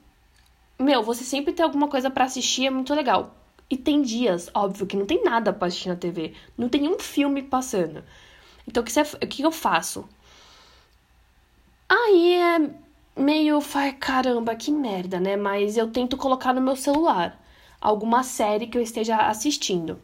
Meu, 0.78 1.04
você 1.04 1.24
sempre 1.24 1.54
tem 1.54 1.64
alguma 1.64 1.88
coisa 1.88 2.10
para 2.10 2.26
assistir, 2.26 2.66
é 2.66 2.70
muito 2.70 2.94
legal. 2.94 3.36
E 3.70 3.78
tem 3.78 4.02
dias, 4.02 4.50
óbvio, 4.54 4.88
que 4.88 4.98
não 4.98 5.06
tem 5.06 5.24
nada 5.24 5.54
pra 5.54 5.68
assistir 5.68 5.90
na 5.90 5.96
TV. 5.96 6.34
Não 6.58 6.70
tem 6.70 6.82
nenhum 6.82 7.00
filme 7.00 7.44
passando. 7.44 8.04
Então, 8.68 8.82
o 8.82 8.86
que, 8.86 8.92
você, 8.92 9.02
o 9.02 9.28
que 9.28 9.44
eu 9.44 9.52
faço? 9.52 10.08
Aí 11.88 12.34
é 12.36 12.70
meio, 13.20 13.60
vai, 13.60 13.94
caramba, 13.94 14.56
que 14.56 14.72
merda, 14.72 15.20
né? 15.20 15.36
Mas 15.36 15.78
eu 15.78 15.92
tento 15.92 16.18
colocar 16.18 16.54
no 16.54 16.62
meu 16.62 16.76
celular 16.76 17.40
alguma 17.82 18.24
série 18.24 18.68
que 18.68 18.78
eu 18.78 18.82
esteja 18.82 19.18
assistindo. 19.18 20.02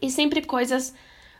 E 0.00 0.10
sempre 0.10 0.42
coisas 0.42 0.94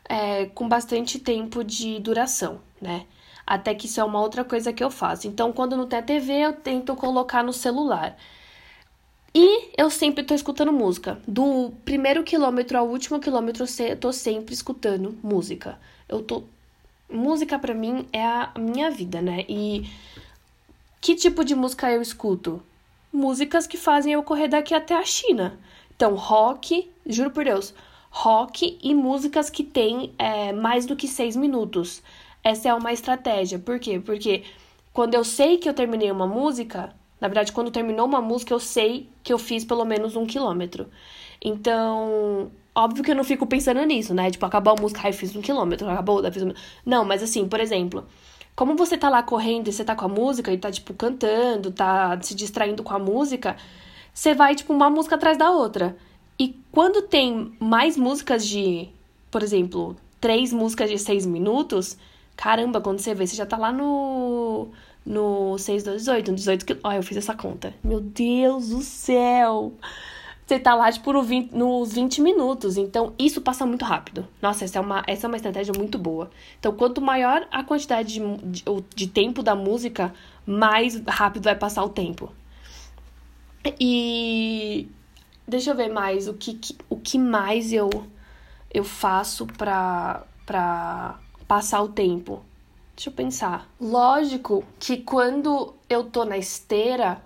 é, 0.08 0.46
com 0.46 0.68
bastante 0.68 1.18
tempo 1.18 1.64
de 1.64 1.98
duração, 2.00 2.60
né? 2.80 3.06
Até 3.46 3.74
que 3.74 3.86
isso 3.86 4.00
é 4.00 4.04
uma 4.04 4.20
outra 4.20 4.44
coisa 4.44 4.72
que 4.72 4.82
eu 4.82 4.90
faço. 4.90 5.28
Então, 5.28 5.52
quando 5.52 5.76
não 5.76 5.86
tem 5.86 5.98
a 6.00 6.02
TV, 6.02 6.32
eu 6.32 6.52
tento 6.52 6.96
colocar 6.96 7.44
no 7.44 7.52
celular. 7.52 8.16
E 9.34 9.70
eu 9.76 9.90
sempre 9.90 10.24
tô 10.24 10.34
escutando 10.34 10.72
música. 10.72 11.20
Do 11.28 11.70
primeiro 11.84 12.24
quilômetro 12.24 12.78
ao 12.78 12.88
último 12.88 13.20
quilômetro, 13.20 13.66
eu 13.80 13.96
tô 13.96 14.12
sempre 14.12 14.54
escutando 14.54 15.16
música. 15.22 15.78
Eu 16.08 16.22
tô. 16.22 16.42
Música 17.08 17.58
para 17.58 17.74
mim 17.74 18.08
é 18.12 18.24
a 18.24 18.50
minha 18.58 18.90
vida, 18.90 19.20
né? 19.20 19.44
E 19.48 19.88
que 21.00 21.14
tipo 21.14 21.44
de 21.44 21.54
música 21.54 21.92
eu 21.92 22.02
escuto? 22.02 22.62
Músicas 23.12 23.66
que 23.66 23.76
fazem 23.76 24.14
eu 24.14 24.22
correr 24.22 24.48
daqui 24.48 24.74
até 24.74 24.94
a 24.94 25.04
China. 25.04 25.58
Então, 25.94 26.14
rock, 26.14 26.90
juro 27.06 27.30
por 27.30 27.44
Deus, 27.44 27.74
rock 28.10 28.78
e 28.82 28.94
músicas 28.94 29.50
que 29.50 29.62
têm 29.62 30.14
é, 30.18 30.52
mais 30.52 30.86
do 30.86 30.96
que 30.96 31.06
seis 31.06 31.36
minutos. 31.36 32.02
Essa 32.46 32.68
é 32.68 32.74
uma 32.74 32.92
estratégia. 32.92 33.58
Por 33.58 33.76
quê? 33.80 33.98
Porque 33.98 34.44
quando 34.92 35.14
eu 35.14 35.24
sei 35.24 35.56
que 35.56 35.68
eu 35.68 35.74
terminei 35.74 36.12
uma 36.12 36.28
música, 36.28 36.94
na 37.20 37.26
verdade, 37.26 37.50
quando 37.50 37.72
terminou 37.72 38.06
uma 38.06 38.20
música, 38.20 38.54
eu 38.54 38.60
sei 38.60 39.08
que 39.24 39.32
eu 39.32 39.38
fiz 39.38 39.64
pelo 39.64 39.84
menos 39.84 40.14
um 40.14 40.24
quilômetro. 40.24 40.86
Então, 41.44 42.52
óbvio 42.72 43.02
que 43.02 43.10
eu 43.10 43.16
não 43.16 43.24
fico 43.24 43.48
pensando 43.48 43.82
nisso, 43.84 44.14
né? 44.14 44.30
Tipo, 44.30 44.46
acabou 44.46 44.74
a 44.74 44.80
música, 44.80 45.00
ai, 45.02 45.12
fiz 45.12 45.34
um 45.34 45.42
quilômetro, 45.42 45.90
acabou, 45.90 46.22
fiz 46.30 46.44
um... 46.44 46.52
Não, 46.84 47.04
mas 47.04 47.20
assim, 47.20 47.48
por 47.48 47.58
exemplo, 47.58 48.06
como 48.54 48.76
você 48.76 48.96
tá 48.96 49.08
lá 49.08 49.24
correndo 49.24 49.66
e 49.66 49.72
você 49.72 49.82
tá 49.84 49.96
com 49.96 50.04
a 50.04 50.08
música 50.08 50.52
e 50.52 50.56
tá, 50.56 50.70
tipo, 50.70 50.94
cantando, 50.94 51.72
tá 51.72 52.16
se 52.22 52.32
distraindo 52.32 52.84
com 52.84 52.94
a 52.94 52.98
música, 53.00 53.56
você 54.14 54.34
vai, 54.34 54.54
tipo, 54.54 54.72
uma 54.72 54.88
música 54.88 55.16
atrás 55.16 55.36
da 55.36 55.50
outra. 55.50 55.96
E 56.38 56.54
quando 56.70 57.02
tem 57.02 57.56
mais 57.58 57.96
músicas 57.96 58.46
de, 58.46 58.88
por 59.32 59.42
exemplo, 59.42 59.96
três 60.20 60.52
músicas 60.52 60.88
de 60.88 60.96
seis 60.96 61.26
minutos, 61.26 61.98
caramba, 62.36 62.80
quando 62.80 63.00
você 63.00 63.14
vê, 63.14 63.26
você 63.26 63.36
já 63.36 63.46
tá 63.46 63.56
lá 63.56 63.72
no. 63.72 64.68
No 65.04 65.56
6 65.56 65.84
do 65.84 65.92
18, 65.92 66.30
no 66.32 66.36
18 66.36 66.66
que. 66.66 66.76
Olha, 66.82 66.96
eu 66.96 67.02
fiz 67.02 67.16
essa 67.16 67.34
conta. 67.34 67.72
Meu 67.82 68.00
Deus 68.00 68.70
do 68.70 68.82
céu! 68.82 69.72
Você 70.44 70.58
tá 70.60 70.74
lá, 70.74 70.90
tipo, 70.92 71.12
no 71.12 71.22
20, 71.22 71.52
nos 71.52 71.92
20 71.92 72.20
minutos. 72.20 72.76
Então, 72.76 73.12
isso 73.18 73.40
passa 73.40 73.66
muito 73.66 73.84
rápido. 73.84 74.26
Nossa, 74.40 74.64
essa 74.64 74.78
é 74.78 74.80
uma, 74.80 75.02
essa 75.06 75.26
é 75.26 75.28
uma 75.28 75.36
estratégia 75.36 75.74
muito 75.76 75.98
boa. 75.98 76.30
Então, 76.58 76.72
quanto 76.72 77.00
maior 77.00 77.46
a 77.50 77.64
quantidade 77.64 78.14
de, 78.14 78.36
de, 78.44 78.64
de 78.94 79.06
tempo 79.08 79.42
da 79.42 79.56
música, 79.56 80.12
mais 80.44 81.00
rápido 81.06 81.44
vai 81.44 81.56
passar 81.56 81.84
o 81.84 81.88
tempo. 81.88 82.32
E 83.80 84.88
deixa 85.46 85.70
eu 85.70 85.76
ver 85.76 85.88
mais 85.92 86.28
o 86.28 86.34
que, 86.34 86.54
que, 86.54 86.76
o 86.88 86.96
que 86.96 87.18
mais 87.18 87.72
eu 87.72 87.90
eu 88.72 88.84
faço 88.84 89.46
pra, 89.46 90.24
pra 90.44 91.18
passar 91.46 91.82
o 91.82 91.88
tempo. 91.88 92.42
Deixa 92.94 93.10
eu 93.10 93.14
pensar. 93.14 93.68
Lógico 93.80 94.64
que 94.78 94.98
quando 94.98 95.74
eu 95.88 96.04
tô 96.04 96.24
na 96.24 96.38
esteira, 96.38 97.22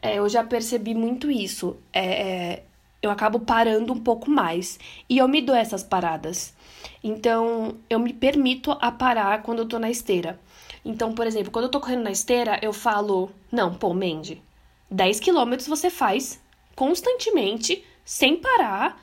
é, 0.00 0.18
eu 0.18 0.28
já 0.28 0.44
percebi 0.44 0.94
muito 0.94 1.30
isso. 1.30 1.76
É, 1.92 2.06
é, 2.06 2.64
eu 3.02 3.10
acabo 3.10 3.40
parando 3.40 3.92
um 3.92 4.00
pouco 4.00 4.30
mais. 4.30 4.78
E 5.08 5.18
eu 5.18 5.28
me 5.28 5.42
dou 5.42 5.54
essas 5.54 5.82
paradas. 5.82 6.54
Então, 7.02 7.76
eu 7.90 7.98
me 7.98 8.12
permito 8.12 8.72
a 8.80 8.92
parar 8.92 9.42
quando 9.42 9.60
eu 9.60 9.66
tô 9.66 9.78
na 9.78 9.90
esteira. 9.90 10.38
Então, 10.84 11.12
por 11.12 11.26
exemplo, 11.26 11.50
quando 11.50 11.66
eu 11.66 11.70
tô 11.70 11.80
correndo 11.80 12.04
na 12.04 12.10
esteira, 12.10 12.58
eu 12.62 12.72
falo: 12.72 13.30
Não, 13.50 13.74
pô, 13.74 13.92
Mandy, 13.92 14.42
10 14.90 15.20
quilômetros 15.20 15.68
você 15.68 15.90
faz 15.90 16.40
constantemente, 16.74 17.84
sem 18.04 18.36
parar. 18.36 19.00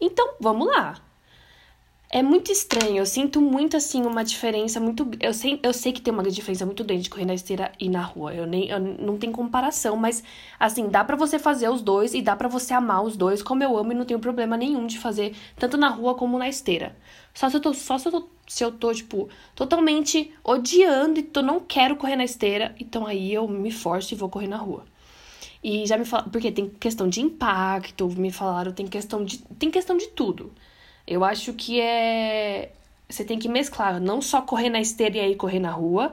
Então, 0.00 0.34
vamos 0.38 0.66
lá. 0.68 1.00
É 2.12 2.22
muito 2.24 2.50
estranho, 2.50 2.96
eu 2.96 3.06
sinto 3.06 3.40
muito 3.40 3.76
assim 3.76 4.02
uma 4.02 4.24
diferença 4.24 4.80
muito. 4.80 5.08
Eu 5.20 5.32
sei, 5.32 5.60
eu 5.62 5.72
sei 5.72 5.92
que 5.92 6.00
tem 6.00 6.12
uma 6.12 6.24
diferença 6.24 6.66
muito 6.66 6.82
grande 6.82 7.04
de 7.04 7.10
correr 7.10 7.24
na 7.24 7.34
esteira 7.34 7.70
e 7.78 7.88
na 7.88 8.02
rua. 8.02 8.34
Eu 8.34 8.46
nem 8.48 8.68
eu, 8.68 8.80
não 8.80 9.16
tem 9.16 9.30
comparação, 9.30 9.96
mas 9.96 10.22
assim, 10.58 10.88
dá 10.88 11.04
para 11.04 11.14
você 11.14 11.38
fazer 11.38 11.68
os 11.68 11.80
dois 11.80 12.12
e 12.12 12.20
dá 12.20 12.34
para 12.34 12.48
você 12.48 12.74
amar 12.74 13.04
os 13.04 13.16
dois, 13.16 13.42
como 13.44 13.62
eu 13.62 13.78
amo 13.78 13.92
e 13.92 13.94
não 13.94 14.04
tenho 14.04 14.18
problema 14.18 14.56
nenhum 14.56 14.86
de 14.88 14.98
fazer 14.98 15.36
tanto 15.56 15.76
na 15.76 15.88
rua 15.88 16.16
como 16.16 16.36
na 16.36 16.48
esteira. 16.48 16.96
Só 17.32 17.48
se 17.48 17.56
eu 17.56 17.60
tô, 17.60 17.72
só 17.72 17.96
se 17.96 18.08
eu 18.08 18.12
tô, 18.12 18.28
se 18.46 18.64
eu 18.64 18.72
tô 18.72 18.92
tipo, 18.92 19.28
totalmente 19.54 20.32
odiando 20.42 21.20
e 21.20 21.22
tô, 21.22 21.42
não 21.42 21.60
quero 21.60 21.94
correr 21.96 22.16
na 22.16 22.24
esteira, 22.24 22.74
então 22.80 23.06
aí 23.06 23.32
eu 23.32 23.46
me 23.46 23.70
forço 23.70 24.14
e 24.14 24.16
vou 24.16 24.28
correr 24.28 24.48
na 24.48 24.56
rua. 24.56 24.84
E 25.62 25.86
já 25.86 25.96
me 25.98 26.04
falaram, 26.04 26.30
porque 26.30 26.50
tem 26.52 26.68
questão 26.70 27.08
de 27.08 27.20
impacto, 27.20 28.08
me 28.08 28.32
falaram, 28.32 28.72
tem 28.72 28.86
questão 28.86 29.24
de, 29.24 29.38
tem 29.58 29.70
questão 29.70 29.96
de 29.96 30.08
tudo. 30.08 30.52
Eu 31.10 31.24
acho 31.24 31.52
que 31.54 31.80
é 31.80 32.70
você 33.08 33.24
tem 33.24 33.38
que 33.38 33.48
mesclar, 33.48 34.00
não 34.00 34.22
só 34.22 34.40
correr 34.42 34.70
na 34.70 34.80
esteira 34.80 35.16
e 35.16 35.20
aí 35.20 35.34
correr 35.36 35.58
na 35.58 35.72
rua, 35.72 36.12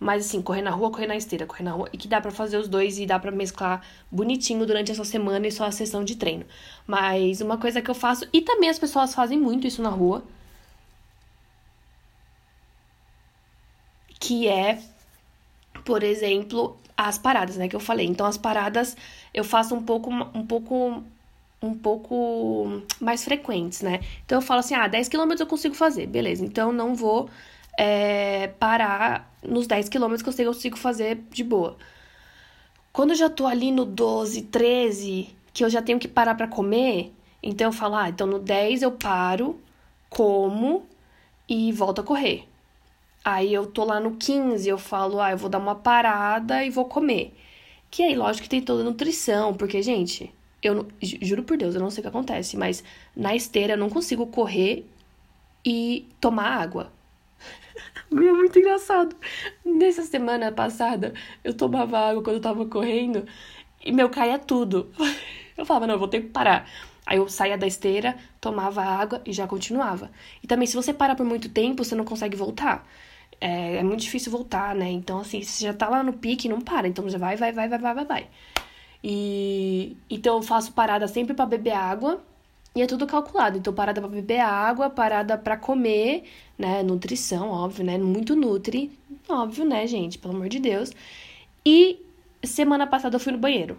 mas 0.00 0.26
assim, 0.26 0.40
correr 0.40 0.62
na 0.62 0.70
rua, 0.70 0.90
correr 0.90 1.06
na 1.06 1.16
esteira, 1.16 1.46
correr 1.46 1.62
na 1.62 1.72
rua, 1.72 1.90
e 1.92 1.98
que 1.98 2.08
dá 2.08 2.20
para 2.22 2.30
fazer 2.30 2.56
os 2.56 2.66
dois 2.68 2.98
e 2.98 3.04
dá 3.06 3.18
para 3.18 3.30
mesclar 3.30 3.82
bonitinho 4.10 4.64
durante 4.66 4.90
essa 4.90 5.04
semana 5.04 5.46
e 5.46 5.52
só 5.52 5.64
a 5.66 5.70
sessão 5.72 6.02
de 6.02 6.16
treino. 6.16 6.46
Mas 6.86 7.42
uma 7.42 7.58
coisa 7.58 7.82
que 7.82 7.90
eu 7.90 7.94
faço, 7.94 8.26
e 8.32 8.40
também 8.40 8.70
as 8.70 8.78
pessoas 8.78 9.14
fazem 9.14 9.38
muito 9.38 9.66
isso 9.66 9.82
na 9.82 9.90
rua, 9.90 10.24
que 14.18 14.48
é, 14.48 14.80
por 15.84 16.02
exemplo, 16.02 16.78
as 16.96 17.18
paradas, 17.18 17.56
né, 17.56 17.68
que 17.68 17.76
eu 17.76 17.80
falei. 17.80 18.06
Então 18.06 18.26
as 18.26 18.38
paradas 18.38 18.96
eu 19.34 19.44
faço 19.44 19.74
um 19.74 19.82
pouco 19.82 20.10
um 20.10 20.46
pouco 20.46 21.02
um 21.62 21.74
pouco 21.74 22.82
mais 23.00 23.24
frequentes, 23.24 23.82
né? 23.82 24.00
Então 24.24 24.38
eu 24.38 24.42
falo 24.42 24.60
assim: 24.60 24.74
"Ah, 24.74 24.86
10 24.88 25.08
km 25.08 25.40
eu 25.40 25.46
consigo 25.46 25.74
fazer". 25.74 26.06
Beleza. 26.06 26.44
Então 26.44 26.72
não 26.72 26.94
vou 26.94 27.28
é, 27.78 28.48
parar 28.58 29.32
nos 29.42 29.66
10 29.66 29.88
km 29.88 30.16
que 30.22 30.28
eu 30.28 30.34
consigo 30.46 30.76
fazer 30.76 31.16
de 31.30 31.44
boa. 31.44 31.76
Quando 32.92 33.10
eu 33.10 33.16
já 33.16 33.30
tô 33.30 33.46
ali 33.46 33.70
no 33.70 33.84
12, 33.84 34.42
13, 34.42 35.28
que 35.52 35.64
eu 35.64 35.70
já 35.70 35.80
tenho 35.82 35.98
que 35.98 36.08
parar 36.08 36.34
para 36.34 36.48
comer, 36.48 37.12
então 37.42 37.68
eu 37.68 37.72
falo: 37.72 37.94
"Ah, 37.96 38.08
então 38.08 38.26
no 38.26 38.38
10 38.38 38.82
eu 38.82 38.92
paro, 38.92 39.60
como 40.08 40.86
e 41.48 41.72
volto 41.72 42.00
a 42.00 42.04
correr". 42.04 42.46
Aí 43.24 43.52
eu 43.52 43.66
tô 43.66 43.84
lá 43.84 44.00
no 44.00 44.16
15, 44.16 44.68
eu 44.68 44.78
falo, 44.78 45.20
ah, 45.20 45.30
eu 45.32 45.36
vou 45.38 45.50
dar 45.50 45.58
uma 45.58 45.74
parada 45.74 46.64
e 46.64 46.70
vou 46.70 46.86
comer. 46.86 47.34
Que 47.90 48.02
aí, 48.02 48.14
lógico 48.16 48.44
que 48.44 48.48
tem 48.50 48.62
toda 48.62 48.82
a 48.82 48.84
nutrição, 48.84 49.54
porque, 49.54 49.82
gente, 49.82 50.32
eu 50.62 50.74
não, 50.74 50.86
juro 51.02 51.42
por 51.42 51.56
Deus, 51.56 51.74
eu 51.74 51.80
não 51.80 51.90
sei 51.90 52.00
o 52.00 52.02
que 52.02 52.08
acontece, 52.08 52.56
mas 52.56 52.84
na 53.16 53.34
esteira 53.34 53.74
eu 53.74 53.78
não 53.78 53.90
consigo 53.90 54.26
correr 54.26 54.86
e 55.64 56.06
tomar 56.20 56.60
água. 56.60 56.92
é 58.12 58.32
muito 58.32 58.58
engraçado. 58.58 59.16
Nessa 59.64 60.02
semana 60.02 60.52
passada, 60.52 61.14
eu 61.42 61.54
tomava 61.54 61.98
água 61.98 62.22
quando 62.22 62.36
eu 62.36 62.42
tava 62.42 62.66
correndo 62.66 63.26
e 63.84 63.92
meu 63.92 64.10
caía 64.10 64.38
tudo. 64.38 64.90
Eu 65.56 65.66
falava, 65.66 65.86
não, 65.86 65.94
eu 65.94 65.98
vou 65.98 66.08
ter 66.08 66.22
que 66.22 66.28
parar. 66.28 66.66
Aí 67.04 67.18
eu 67.18 67.28
saía 67.28 67.58
da 67.58 67.66
esteira, 67.66 68.16
tomava 68.40 68.82
água 68.82 69.20
e 69.26 69.32
já 69.32 69.46
continuava. 69.46 70.10
E 70.42 70.46
também, 70.46 70.66
se 70.66 70.74
você 70.74 70.90
parar 70.94 71.14
por 71.14 71.26
muito 71.26 71.50
tempo, 71.50 71.84
você 71.84 71.94
não 71.94 72.04
consegue 72.06 72.34
voltar 72.34 72.88
é, 73.40 73.76
é 73.76 73.82
muito 73.82 74.00
difícil 74.00 74.30
voltar, 74.30 74.74
né? 74.74 74.90
Então, 74.90 75.20
assim, 75.20 75.42
você 75.42 75.64
já 75.64 75.72
tá 75.72 75.88
lá 75.88 76.02
no 76.02 76.12
pique, 76.12 76.48
não 76.48 76.60
para. 76.60 76.86
Então, 76.86 77.08
já 77.08 77.18
vai, 77.18 77.36
vai, 77.36 77.52
vai, 77.52 77.68
vai, 77.68 77.78
vai, 77.78 77.94
vai, 77.94 78.04
vai. 78.04 78.28
E 79.02 79.96
então 80.08 80.36
eu 80.36 80.42
faço 80.42 80.72
parada 80.72 81.08
sempre 81.08 81.34
para 81.34 81.46
beber 81.46 81.72
água 81.72 82.22
e 82.74 82.82
é 82.82 82.86
tudo 82.86 83.06
calculado. 83.06 83.58
Então, 83.58 83.72
parada 83.72 84.00
para 84.00 84.10
beber 84.10 84.40
água, 84.40 84.88
parada 84.90 85.36
para 85.36 85.56
comer, 85.56 86.24
né? 86.58 86.82
Nutrição, 86.82 87.50
óbvio, 87.50 87.84
né? 87.84 87.98
Muito 87.98 88.36
nutri, 88.36 88.92
óbvio, 89.28 89.64
né, 89.64 89.86
gente? 89.86 90.18
Pelo 90.18 90.34
amor 90.34 90.48
de 90.48 90.60
Deus. 90.60 90.92
E 91.64 92.00
semana 92.44 92.86
passada 92.86 93.16
eu 93.16 93.20
fui 93.20 93.32
no 93.32 93.38
banheiro. 93.38 93.78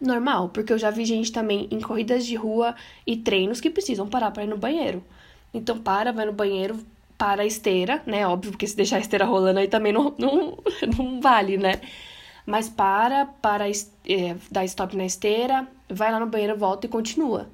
Normal, 0.00 0.48
porque 0.48 0.72
eu 0.72 0.78
já 0.78 0.90
vi 0.90 1.04
gente 1.04 1.30
também 1.32 1.68
em 1.70 1.80
corridas 1.80 2.24
de 2.24 2.34
rua 2.34 2.74
e 3.06 3.16
treinos 3.16 3.60
que 3.60 3.68
precisam 3.68 4.08
parar 4.08 4.30
para 4.30 4.44
ir 4.44 4.46
no 4.46 4.56
banheiro. 4.56 5.04
Então, 5.52 5.78
para, 5.78 6.12
vai 6.12 6.24
no 6.24 6.32
banheiro, 6.32 6.78
para 7.18 7.42
a 7.42 7.46
esteira, 7.46 8.02
né? 8.06 8.26
Óbvio, 8.26 8.52
porque 8.52 8.66
se 8.66 8.76
deixar 8.76 8.96
a 8.96 9.00
esteira 9.00 9.26
rolando 9.26 9.58
aí 9.60 9.68
também 9.68 9.92
não, 9.92 10.14
não, 10.18 10.58
não 10.96 11.20
vale, 11.20 11.58
né? 11.58 11.80
Mas 12.46 12.68
para, 12.68 13.26
para 13.26 13.68
é, 13.68 14.36
dar 14.50 14.64
stop 14.64 14.96
na 14.96 15.04
esteira, 15.04 15.66
vai 15.88 16.10
lá 16.10 16.18
no 16.18 16.26
banheiro, 16.26 16.56
volta 16.56 16.86
e 16.86 16.88
continua. 16.88 17.48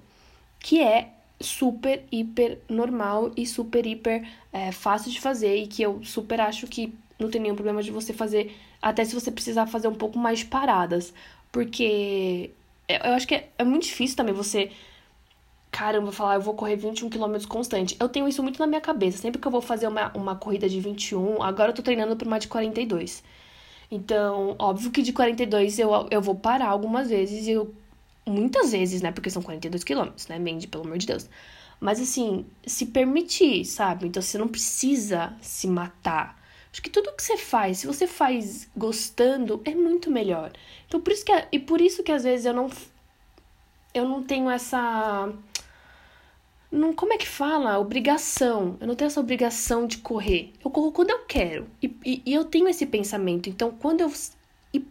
Que 0.58 0.80
é 0.80 1.10
super, 1.40 2.04
hiper 2.10 2.58
normal 2.68 3.30
e 3.36 3.46
super, 3.46 3.86
hiper 3.86 4.26
é, 4.52 4.72
fácil 4.72 5.10
de 5.10 5.20
fazer 5.20 5.56
e 5.56 5.66
que 5.66 5.82
eu 5.82 6.02
super 6.02 6.40
acho 6.40 6.66
que 6.66 6.94
não 7.18 7.30
tem 7.30 7.40
nenhum 7.40 7.54
problema 7.54 7.82
de 7.82 7.90
você 7.90 8.12
fazer, 8.12 8.54
até 8.80 9.04
se 9.04 9.14
você 9.14 9.30
precisar 9.30 9.66
fazer 9.66 9.88
um 9.88 9.94
pouco 9.94 10.18
mais 10.18 10.42
paradas. 10.42 11.12
Porque 11.52 12.50
eu 12.88 13.12
acho 13.14 13.26
que 13.26 13.34
é, 13.34 13.48
é 13.58 13.64
muito 13.64 13.84
difícil 13.84 14.16
também 14.16 14.34
você 14.34 14.70
caramba, 15.76 16.10
falar, 16.10 16.36
eu 16.36 16.40
vou 16.40 16.54
correr 16.54 16.76
21 16.76 17.10
km 17.10 17.46
constante. 17.46 17.96
Eu 18.00 18.08
tenho 18.08 18.26
isso 18.26 18.42
muito 18.42 18.58
na 18.58 18.66
minha 18.66 18.80
cabeça. 18.80 19.18
Sempre 19.18 19.38
que 19.38 19.46
eu 19.46 19.52
vou 19.52 19.60
fazer 19.60 19.86
uma, 19.86 20.10
uma 20.16 20.34
corrida 20.34 20.66
de 20.66 20.80
21, 20.80 21.42
agora 21.42 21.70
eu 21.70 21.74
tô 21.74 21.82
treinando 21.82 22.16
por 22.16 22.26
uma 22.26 22.38
de 22.38 22.48
42. 22.48 23.22
Então, 23.90 24.56
óbvio 24.58 24.90
que 24.90 25.02
de 25.02 25.12
42 25.12 25.78
eu, 25.78 25.90
eu 26.10 26.20
vou 26.20 26.34
parar 26.34 26.68
algumas 26.68 27.08
vezes, 27.08 27.46
eu 27.46 27.74
muitas 28.26 28.72
vezes, 28.72 29.00
né? 29.00 29.12
Porque 29.12 29.30
são 29.30 29.42
42 29.42 29.84
quilômetros, 29.84 30.26
né, 30.26 30.38
Mandy, 30.38 30.66
pelo 30.66 30.84
amor 30.84 30.98
de 30.98 31.06
Deus. 31.06 31.28
Mas 31.78 32.00
assim, 32.00 32.46
se 32.66 32.86
permitir, 32.86 33.64
sabe? 33.64 34.06
Então 34.06 34.22
você 34.22 34.38
não 34.38 34.48
precisa 34.48 35.34
se 35.40 35.66
matar. 35.68 36.40
Acho 36.72 36.82
que 36.82 36.90
tudo 36.90 37.12
que 37.14 37.22
você 37.22 37.36
faz, 37.36 37.78
se 37.78 37.86
você 37.86 38.06
faz 38.06 38.68
gostando, 38.76 39.62
é 39.64 39.74
muito 39.74 40.10
melhor. 40.10 40.52
Então 40.86 41.00
por 41.00 41.12
isso 41.12 41.24
que 41.24 41.32
e 41.52 41.58
por 41.58 41.80
isso 41.80 42.02
que 42.02 42.12
às 42.12 42.24
vezes 42.24 42.46
eu 42.46 42.52
não 42.54 42.70
eu 43.94 44.06
não 44.08 44.22
tenho 44.22 44.50
essa 44.50 45.32
não, 46.78 46.92
como 46.92 47.12
é 47.12 47.18
que 47.18 47.26
fala? 47.26 47.78
Obrigação. 47.78 48.76
Eu 48.80 48.86
não 48.86 48.94
tenho 48.94 49.06
essa 49.06 49.20
obrigação 49.20 49.86
de 49.86 49.98
correr. 49.98 50.52
Eu 50.64 50.70
corro 50.70 50.92
quando 50.92 51.10
eu 51.10 51.24
quero. 51.24 51.68
E, 51.82 51.86
e, 52.04 52.22
e 52.26 52.34
eu 52.34 52.44
tenho 52.44 52.68
esse 52.68 52.86
pensamento. 52.86 53.48
Então, 53.48 53.70
quando 53.70 54.00
eu. 54.00 54.12
E, 54.72 54.84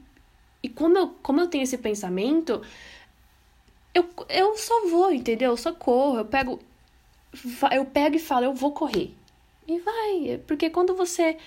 e 0.63 0.69
como, 0.69 0.97
eu, 0.97 1.09
como 1.21 1.41
eu 1.41 1.47
tenho 1.47 1.63
esse 1.63 1.77
pensamento, 1.77 2.61
eu, 3.93 4.07
eu 4.29 4.57
só 4.57 4.87
vou, 4.87 5.11
entendeu? 5.11 5.51
Eu 5.51 5.57
só 5.57 5.73
corro. 5.73 6.19
Eu 6.19 6.25
pego. 6.25 6.59
Eu 7.71 7.85
pego 7.85 8.15
e 8.15 8.19
falo, 8.19 8.45
eu 8.45 8.53
vou 8.53 8.71
correr. 8.71 9.13
E 9.67 9.79
vai. 9.79 10.41
Porque 10.47 10.69
quando 10.69 10.95
você 10.95 11.37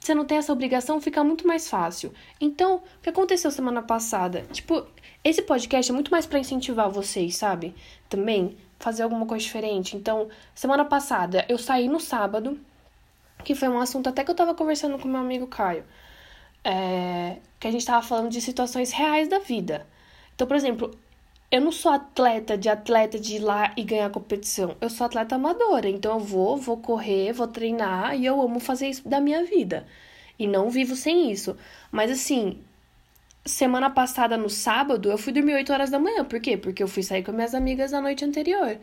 você 0.00 0.14
não 0.14 0.24
tem 0.24 0.38
essa 0.38 0.52
obrigação, 0.52 1.00
fica 1.00 1.22
muito 1.22 1.46
mais 1.46 1.68
fácil. 1.68 2.12
Então, 2.40 2.76
o 2.76 3.02
que 3.02 3.10
aconteceu 3.10 3.50
semana 3.50 3.82
passada? 3.82 4.42
Tipo, 4.52 4.86
esse 5.22 5.42
podcast 5.42 5.90
é 5.90 5.94
muito 5.94 6.10
mais 6.10 6.24
para 6.24 6.38
incentivar 6.38 6.88
vocês, 6.88 7.36
sabe? 7.36 7.74
Também 8.08 8.56
fazer 8.78 9.02
alguma 9.02 9.26
coisa 9.26 9.44
diferente. 9.44 9.96
Então, 9.96 10.28
semana 10.54 10.84
passada 10.84 11.44
eu 11.48 11.58
saí 11.58 11.88
no 11.88 12.00
sábado, 12.00 12.58
que 13.44 13.54
foi 13.54 13.68
um 13.68 13.78
assunto 13.80 14.08
até 14.08 14.24
que 14.24 14.30
eu 14.30 14.34
tava 14.34 14.54
conversando 14.54 14.98
com 14.98 15.08
meu 15.08 15.20
amigo 15.20 15.46
Caio. 15.46 15.84
É, 16.64 17.36
que 17.58 17.68
a 17.68 17.70
gente 17.70 17.86
tava 17.86 18.02
falando 18.06 18.30
de 18.30 18.40
situações 18.40 18.92
reais 18.92 19.28
da 19.28 19.38
vida. 19.38 19.86
Então, 20.34 20.46
por 20.46 20.56
exemplo, 20.56 20.96
eu 21.50 21.60
não 21.62 21.72
sou 21.72 21.92
atleta 21.92 22.58
de 22.58 22.68
atleta 22.68 23.18
de 23.18 23.36
ir 23.36 23.38
lá 23.38 23.72
e 23.76 23.82
ganhar 23.82 24.10
competição. 24.10 24.76
Eu 24.80 24.90
sou 24.90 25.06
atleta 25.06 25.34
amadora. 25.34 25.88
Então 25.88 26.12
eu 26.14 26.20
vou, 26.20 26.56
vou 26.58 26.76
correr, 26.76 27.32
vou 27.32 27.48
treinar 27.48 28.14
e 28.16 28.26
eu 28.26 28.40
amo 28.40 28.60
fazer 28.60 28.88
isso 28.88 29.08
da 29.08 29.20
minha 29.20 29.44
vida. 29.44 29.86
E 30.38 30.46
não 30.46 30.70
vivo 30.70 30.94
sem 30.94 31.30
isso. 31.32 31.56
Mas 31.90 32.10
assim, 32.10 32.62
semana 33.44 33.90
passada 33.90 34.36
no 34.36 34.50
sábado, 34.50 35.10
eu 35.10 35.18
fui 35.18 35.32
dormir 35.32 35.54
8 35.54 35.72
horas 35.72 35.90
da 35.90 35.98
manhã. 35.98 36.24
Por 36.24 36.40
quê? 36.40 36.56
Porque 36.56 36.82
eu 36.82 36.88
fui 36.88 37.02
sair 37.02 37.22
com 37.22 37.32
minhas 37.32 37.54
amigas 37.54 37.92
na 37.92 38.00
noite 38.00 38.24
anterior. 38.24 38.78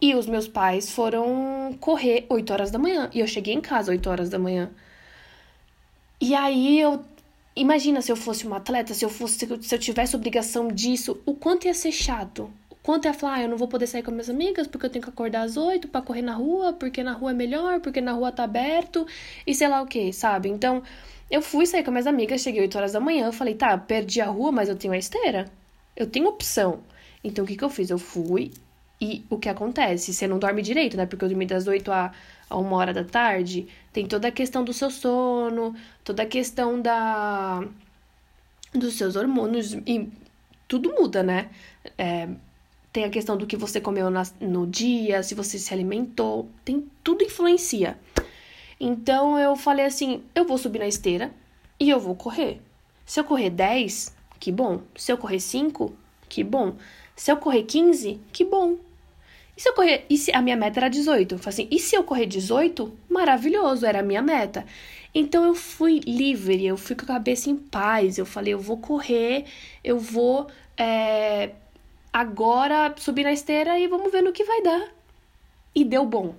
E 0.00 0.14
os 0.14 0.26
meus 0.26 0.46
pais 0.48 0.90
foram 0.90 1.76
correr 1.80 2.26
8 2.28 2.52
horas 2.52 2.70
da 2.70 2.78
manhã. 2.78 3.10
E 3.14 3.20
eu 3.20 3.26
cheguei 3.26 3.54
em 3.54 3.60
casa 3.60 3.92
8 3.92 4.10
horas 4.10 4.28
da 4.28 4.38
manhã. 4.38 4.70
E 6.20 6.34
aí 6.34 6.80
eu 6.80 7.04
Imagina 7.56 8.02
se 8.02 8.12
eu 8.12 8.16
fosse 8.16 8.46
uma 8.46 8.58
atleta, 8.58 8.92
se 8.92 9.02
eu 9.02 9.08
fosse, 9.08 9.38
se 9.62 9.74
eu 9.74 9.78
tivesse 9.78 10.14
obrigação 10.14 10.68
disso, 10.68 11.18
o 11.24 11.34
quanto 11.34 11.66
ia 11.66 11.72
ser 11.72 11.90
chato. 11.90 12.50
O 12.68 12.74
quanto 12.82 13.06
ia 13.06 13.14
falar, 13.14 13.36
ah, 13.36 13.42
eu 13.44 13.48
não 13.48 13.56
vou 13.56 13.66
poder 13.66 13.86
sair 13.86 14.02
com 14.02 14.10
minhas 14.10 14.28
amigas 14.28 14.66
porque 14.66 14.84
eu 14.84 14.90
tenho 14.90 15.02
que 15.02 15.08
acordar 15.08 15.40
às 15.40 15.56
oito 15.56 15.88
para 15.88 16.02
correr 16.02 16.20
na 16.20 16.34
rua, 16.34 16.74
porque 16.74 17.02
na 17.02 17.12
rua 17.12 17.30
é 17.30 17.34
melhor, 17.34 17.80
porque 17.80 18.02
na 18.02 18.12
rua 18.12 18.30
tá 18.30 18.44
aberto 18.44 19.06
e 19.46 19.54
sei 19.54 19.68
lá 19.68 19.80
o 19.80 19.86
que, 19.86 20.12
sabe? 20.12 20.50
Então, 20.50 20.82
eu 21.30 21.42
fui 21.42 21.66
sair 21.66 21.84
com 21.84 21.90
minhas 21.90 22.06
amigas, 22.06 22.40
cheguei 22.40 22.62
8 22.62 22.76
horas 22.78 22.92
da 22.92 23.00
manhã, 23.00 23.32
falei, 23.32 23.54
tá, 23.54 23.76
perdi 23.76 24.20
a 24.20 24.26
rua, 24.26 24.52
mas 24.52 24.68
eu 24.68 24.76
tenho 24.76 24.92
a 24.92 24.98
esteira. 24.98 25.50
Eu 25.96 26.06
tenho 26.06 26.26
opção. 26.28 26.80
Então, 27.24 27.44
o 27.44 27.48
que 27.48 27.56
que 27.56 27.64
eu 27.64 27.70
fiz? 27.70 27.90
Eu 27.90 27.98
fui 27.98 28.52
e 29.00 29.24
o 29.28 29.38
que 29.38 29.48
acontece? 29.48 30.12
Você 30.12 30.26
não 30.26 30.38
dorme 30.38 30.62
direito, 30.62 30.96
né? 30.96 31.06
Porque 31.06 31.24
eu 31.24 31.28
dormi 31.28 31.46
das 31.46 31.66
8 31.66 31.90
a 31.90 32.12
a 32.48 32.56
uma 32.56 32.76
hora 32.76 32.92
da 32.92 33.04
tarde, 33.04 33.66
tem 33.92 34.06
toda 34.06 34.28
a 34.28 34.32
questão 34.32 34.64
do 34.64 34.72
seu 34.72 34.90
sono, 34.90 35.74
toda 36.04 36.22
a 36.22 36.26
questão 36.26 36.80
da 36.80 37.64
dos 38.72 38.94
seus 38.94 39.16
hormônios 39.16 39.72
e 39.86 40.08
tudo 40.68 40.92
muda, 40.94 41.22
né? 41.22 41.50
É, 41.96 42.28
tem 42.92 43.04
a 43.04 43.10
questão 43.10 43.36
do 43.36 43.46
que 43.46 43.56
você 43.56 43.80
comeu 43.80 44.10
na, 44.10 44.22
no 44.40 44.66
dia, 44.66 45.22
se 45.22 45.34
você 45.34 45.58
se 45.58 45.72
alimentou, 45.72 46.48
tem 46.64 46.86
tudo 47.02 47.24
influencia. 47.24 47.98
Então 48.78 49.38
eu 49.38 49.56
falei 49.56 49.86
assim, 49.86 50.22
eu 50.34 50.44
vou 50.44 50.58
subir 50.58 50.78
na 50.78 50.86
esteira 50.86 51.32
e 51.80 51.88
eu 51.88 51.98
vou 51.98 52.14
correr. 52.14 52.60
Se 53.04 53.20
eu 53.20 53.24
correr 53.24 53.50
10, 53.50 54.14
que 54.38 54.52
bom. 54.52 54.82
Se 54.96 55.12
eu 55.12 55.18
correr 55.18 55.40
5, 55.40 55.94
que 56.28 56.42
bom. 56.44 56.76
Se 57.14 57.30
eu 57.30 57.36
correr 57.36 57.62
15, 57.62 58.20
que 58.32 58.44
bom. 58.44 58.78
E 59.56 59.60
se 59.62 59.68
eu 59.68 59.72
correr. 59.72 60.04
E 60.10 60.18
se 60.18 60.30
a 60.32 60.42
minha 60.42 60.56
meta 60.56 60.80
era 60.80 60.90
18? 60.90 61.34
Eu 61.34 61.38
falei 61.38 61.54
assim, 61.54 61.68
e 61.70 61.78
se 61.78 61.96
eu 61.96 62.04
correr 62.04 62.26
18? 62.26 62.92
Maravilhoso, 63.08 63.86
era 63.86 64.00
a 64.00 64.02
minha 64.02 64.20
meta. 64.20 64.66
Então 65.14 65.44
eu 65.44 65.54
fui 65.54 66.00
livre, 66.00 66.66
eu 66.66 66.76
fui 66.76 66.94
com 66.94 67.04
a 67.04 67.14
cabeça 67.14 67.48
em 67.48 67.56
paz. 67.56 68.18
Eu 68.18 68.26
falei, 68.26 68.52
eu 68.52 68.60
vou 68.60 68.76
correr, 68.76 69.46
eu 69.82 69.98
vou 69.98 70.46
é, 70.76 71.52
agora 72.12 72.94
subir 72.98 73.24
na 73.24 73.32
esteira 73.32 73.78
e 73.78 73.86
vamos 73.86 74.12
ver 74.12 74.22
no 74.22 74.32
que 74.32 74.44
vai 74.44 74.62
dar. 74.62 74.88
E 75.74 75.84
deu 75.84 76.04
bom. 76.04 76.34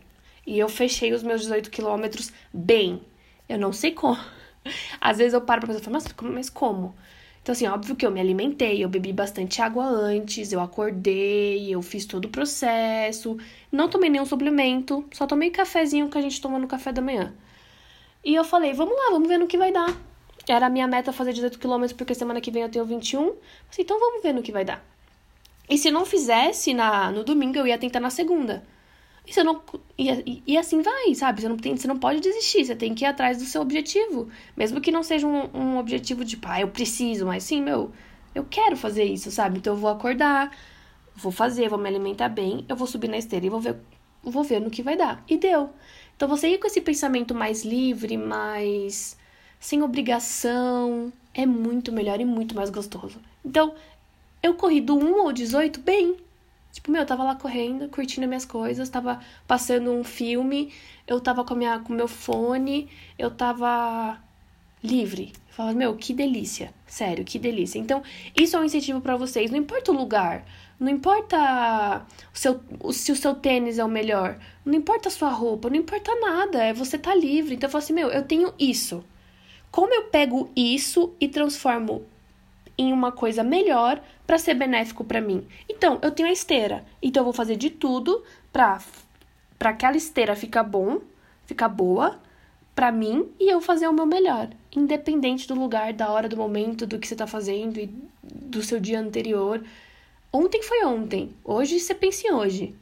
E 0.48 0.58
eu 0.58 0.70
fechei 0.70 1.12
os 1.12 1.22
meus 1.22 1.42
18 1.42 1.70
quilômetros 1.70 2.32
bem. 2.54 3.02
Eu 3.50 3.60
não 3.60 3.74
sei 3.74 3.92
como. 3.92 4.18
Às 5.02 5.18
vezes 5.18 5.34
eu 5.34 5.42
paro 5.42 5.60
pra 5.60 5.76
pensar, 5.76 5.92
mas, 5.92 6.06
mas 6.22 6.50
como? 6.50 6.96
Então, 7.42 7.52
assim, 7.52 7.68
óbvio 7.68 7.98
que 7.98 8.06
eu 8.06 8.12
me 8.12 8.20
alimentei, 8.22 8.84
eu 8.84 8.90
bebi 8.90 9.12
bastante 9.12 9.62
água 9.62 9.86
antes, 9.86 10.54
eu 10.54 10.62
acordei, 10.62 11.74
eu 11.74 11.82
fiz 11.82 12.06
todo 12.06 12.26
o 12.26 12.30
processo. 12.30 13.38
Não 13.70 13.90
tomei 13.90 14.10
nenhum 14.10 14.26
suplemento, 14.26 15.06
só 15.12 15.28
tomei 15.28 15.50
cafezinho 15.50 16.10
que 16.10 16.18
a 16.18 16.22
gente 16.22 16.42
toma 16.42 16.58
no 16.58 16.68
café 16.68 16.94
da 16.94 17.02
manhã. 17.02 17.34
E 18.24 18.34
eu 18.34 18.44
falei, 18.46 18.74
vamos 18.74 18.96
lá, 18.98 19.12
vamos 19.12 19.28
ver 19.28 19.38
no 19.38 19.48
que 19.48 19.58
vai 19.58 19.72
dar. 19.74 19.96
Era 20.48 20.68
a 20.68 20.70
minha 20.70 20.88
meta 20.88 21.12
fazer 21.12 21.34
18 21.34 21.60
km, 21.60 21.94
porque 21.98 22.16
semana 22.16 22.40
que 22.40 22.52
vem 22.52 22.64
eu 22.64 22.70
tenho 22.70 22.86
21. 22.86 23.34
Assim, 23.70 23.82
então 23.82 24.00
vamos 24.00 24.24
ver 24.24 24.34
no 24.34 24.42
que 24.42 24.52
vai 24.52 24.64
dar. 24.64 24.84
E 25.70 25.78
se 25.78 25.92
não 25.92 26.06
fizesse 26.06 26.74
na, 26.74 27.12
no 27.12 27.24
domingo, 27.26 27.58
eu 27.58 27.68
ia 27.68 27.78
tentar 27.78 28.00
na 28.00 28.10
segunda. 28.10 28.64
E, 29.28 29.34
você 29.34 29.44
não, 29.44 29.62
e, 29.98 30.42
e 30.48 30.58
assim 30.58 30.82
vai, 30.82 31.14
sabe? 31.14 31.42
Você 31.42 31.50
não, 31.50 31.58
tem, 31.58 31.76
você 31.76 31.88
não 31.88 32.00
pode 32.00 32.22
desistir, 32.22 32.64
você 32.64 32.74
tem 32.74 32.96
que 32.96 33.04
ir 33.04 33.08
atrás 33.08 33.38
do 33.38 33.44
seu 33.44 33.62
objetivo. 33.62 34.30
Mesmo 34.56 34.80
que 34.80 34.90
não 34.90 35.04
seja 35.04 35.28
um, 35.28 35.50
um 35.54 35.78
objetivo 35.78 36.24
de, 36.24 36.38
pá, 36.38 36.62
eu 36.62 36.70
preciso, 36.70 37.26
mas 37.26 37.44
sim, 37.44 37.62
meu, 37.62 37.92
eu 38.34 38.46
quero 38.50 38.78
fazer 38.78 39.04
isso, 39.04 39.30
sabe? 39.30 39.58
Então 39.58 39.74
eu 39.74 39.78
vou 39.78 39.90
acordar, 39.90 40.56
vou 41.14 41.32
fazer, 41.32 41.68
vou 41.68 41.78
me 41.78 41.90
alimentar 41.90 42.30
bem, 42.30 42.64
eu 42.70 42.76
vou 42.78 42.88
subir 42.88 43.10
na 43.10 43.18
esteira 43.18 43.46
e 43.46 43.50
vou 43.50 43.60
ver, 43.60 43.76
vou 44.24 44.46
ver 44.46 44.62
no 44.62 44.70
que 44.70 44.82
vai 44.82 44.96
dar. 44.96 45.22
E 45.28 45.38
deu. 45.38 45.72
Então 46.16 46.30
você 46.30 46.48
ir 46.48 46.58
com 46.58 46.68
esse 46.68 46.80
pensamento 46.80 47.36
mais 47.36 47.66
livre, 47.66 48.16
mais 48.16 49.18
sem 49.60 49.84
obrigação, 49.84 51.12
é 51.34 51.46
muito 51.46 51.92
melhor 51.92 52.22
e 52.22 52.26
muito 52.26 52.56
mais 52.56 52.70
gostoso. 52.70 53.20
Então, 53.44 53.76
eu 54.42 54.54
corri 54.54 54.80
do 54.80 54.96
1 54.98 55.22
ao 55.22 55.34
18 55.34 55.82
bem, 55.82 56.16
Tipo, 56.72 56.92
meu, 56.92 57.02
eu 57.02 57.08
tava 57.08 57.24
lá 57.24 57.36
correndo, 57.36 57.90
curtindo 57.90 58.28
minhas 58.28 58.46
coisas, 58.46 58.90
tava 58.90 59.20
passando 59.48 59.92
um 59.92 60.04
filme, 60.04 60.72
eu 61.08 61.20
tava 61.20 61.44
com, 61.44 61.56
minha, 61.56 61.80
com 61.80 61.94
meu 61.94 62.08
fone, 62.08 62.90
eu 63.18 63.32
tava 63.32 64.20
livre. 64.84 65.34
Eu 65.50 65.54
falava, 65.54 65.78
meu, 65.78 65.96
que 65.96 66.14
delícia. 66.14 66.74
Sério, 66.86 67.26
que 67.26 67.40
delícia. 67.40 67.80
Então, 67.80 68.04
isso 68.36 68.56
é 68.56 68.60
um 68.60 68.64
incentivo 68.64 69.02
para 69.02 69.16
vocês. 69.16 69.50
Não 69.50 69.58
importa 69.58 69.92
o 69.92 69.96
lugar, 69.96 70.46
não 70.80 70.90
importa 70.90 72.06
o 72.34 72.38
seu, 72.38 72.60
o, 72.80 72.94
se 72.94 73.12
o 73.12 73.16
seu 73.16 73.34
tênis 73.34 73.80
é 73.80 73.84
o 73.84 73.90
melhor, 73.90 74.38
não 74.64 74.76
importa 74.76 75.10
a 75.10 75.12
sua 75.12 75.30
roupa, 75.30 75.70
não 75.70 75.78
importa 75.78 76.14
nada. 76.20 76.64
É 76.64 76.74
você 76.74 76.98
tá 76.98 77.16
livre. 77.16 77.56
Então, 77.56 77.68
eu 77.68 77.72
falo 77.72 77.84
assim, 77.84 77.94
meu, 77.94 78.10
eu 78.10 78.24
tenho 78.24 78.54
isso. 78.60 79.04
Como 79.72 79.94
eu 79.94 80.04
pego 80.04 80.50
isso 80.56 81.14
e 81.20 81.28
transformo 81.28 82.06
em 82.78 82.94
uma 82.94 83.12
coisa 83.12 83.44
melhor 83.44 84.02
para 84.26 84.38
ser 84.38 84.54
benéfico 84.54 85.04
para 85.04 85.22
mim. 85.22 85.46
Então, 85.68 86.00
eu 86.02 86.12
tenho 86.12 86.30
a 86.30 86.32
esteira. 86.32 86.86
Então, 87.02 87.22
eu 87.22 87.26
vou 87.26 87.34
fazer 87.34 87.56
de 87.56 87.70
tudo 87.70 88.24
para 88.52 88.80
para 89.58 89.72
aquela 89.72 89.98
esteira 89.98 90.36
ficar 90.36 90.64
bom, 90.64 91.00
ficar 91.46 91.68
boa 91.68 92.20
para 92.76 92.92
mim 92.92 93.28
e 93.40 93.52
eu 93.52 93.60
fazer 93.60 93.88
o 93.88 93.94
meu 93.94 94.06
melhor, 94.06 94.50
independente 94.76 95.48
do 95.48 95.56
lugar, 95.56 95.94
da 95.94 96.12
hora, 96.12 96.30
do 96.30 96.38
momento, 96.38 96.86
do 96.86 97.00
que 97.00 97.08
você 97.08 97.16
tá 97.16 97.26
fazendo 97.26 97.80
e 97.80 97.90
do 98.22 98.62
seu 98.62 98.80
dia 98.80 99.00
anterior. 99.00 99.64
Ontem 100.32 100.62
foi 100.62 100.86
ontem, 100.86 101.34
hoje 101.44 101.80
você 101.80 101.96
pensa 101.96 102.28
em 102.28 102.32
hoje. 102.32 102.76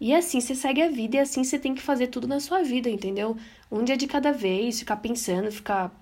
E 0.00 0.14
assim 0.14 0.40
você 0.40 0.54
segue 0.54 0.80
a 0.80 0.88
vida 0.88 1.16
e 1.16 1.20
assim 1.20 1.44
você 1.44 1.58
tem 1.58 1.74
que 1.74 1.82
fazer 1.82 2.06
tudo 2.06 2.26
na 2.26 2.40
sua 2.40 2.62
vida, 2.62 2.88
entendeu? 2.88 3.36
Um 3.70 3.84
dia 3.84 3.96
de 3.96 4.06
cada 4.06 4.32
vez, 4.32 4.78
ficar 4.78 4.96
pensando, 4.96 5.50
ficar. 5.50 5.92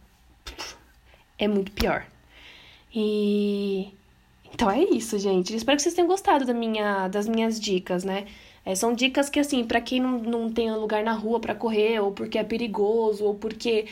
É 1.38 1.48
muito 1.48 1.72
pior. 1.72 2.06
E 2.98 3.92
então 4.54 4.70
é 4.70 4.82
isso, 4.82 5.18
gente. 5.18 5.54
Espero 5.54 5.76
que 5.76 5.82
vocês 5.82 5.94
tenham 5.94 6.08
gostado 6.08 6.46
da 6.46 6.54
minha, 6.54 7.08
das 7.08 7.28
minhas 7.28 7.60
dicas, 7.60 8.04
né? 8.04 8.24
É, 8.64 8.74
são 8.74 8.94
dicas 8.94 9.28
que, 9.28 9.38
assim, 9.38 9.62
para 9.64 9.82
quem 9.82 10.00
não, 10.00 10.18
não 10.18 10.50
tem 10.50 10.74
lugar 10.74 11.04
na 11.04 11.12
rua 11.12 11.38
para 11.38 11.54
correr, 11.54 12.00
ou 12.00 12.10
porque 12.10 12.38
é 12.38 12.42
perigoso, 12.44 13.22
ou 13.24 13.34
porque 13.34 13.84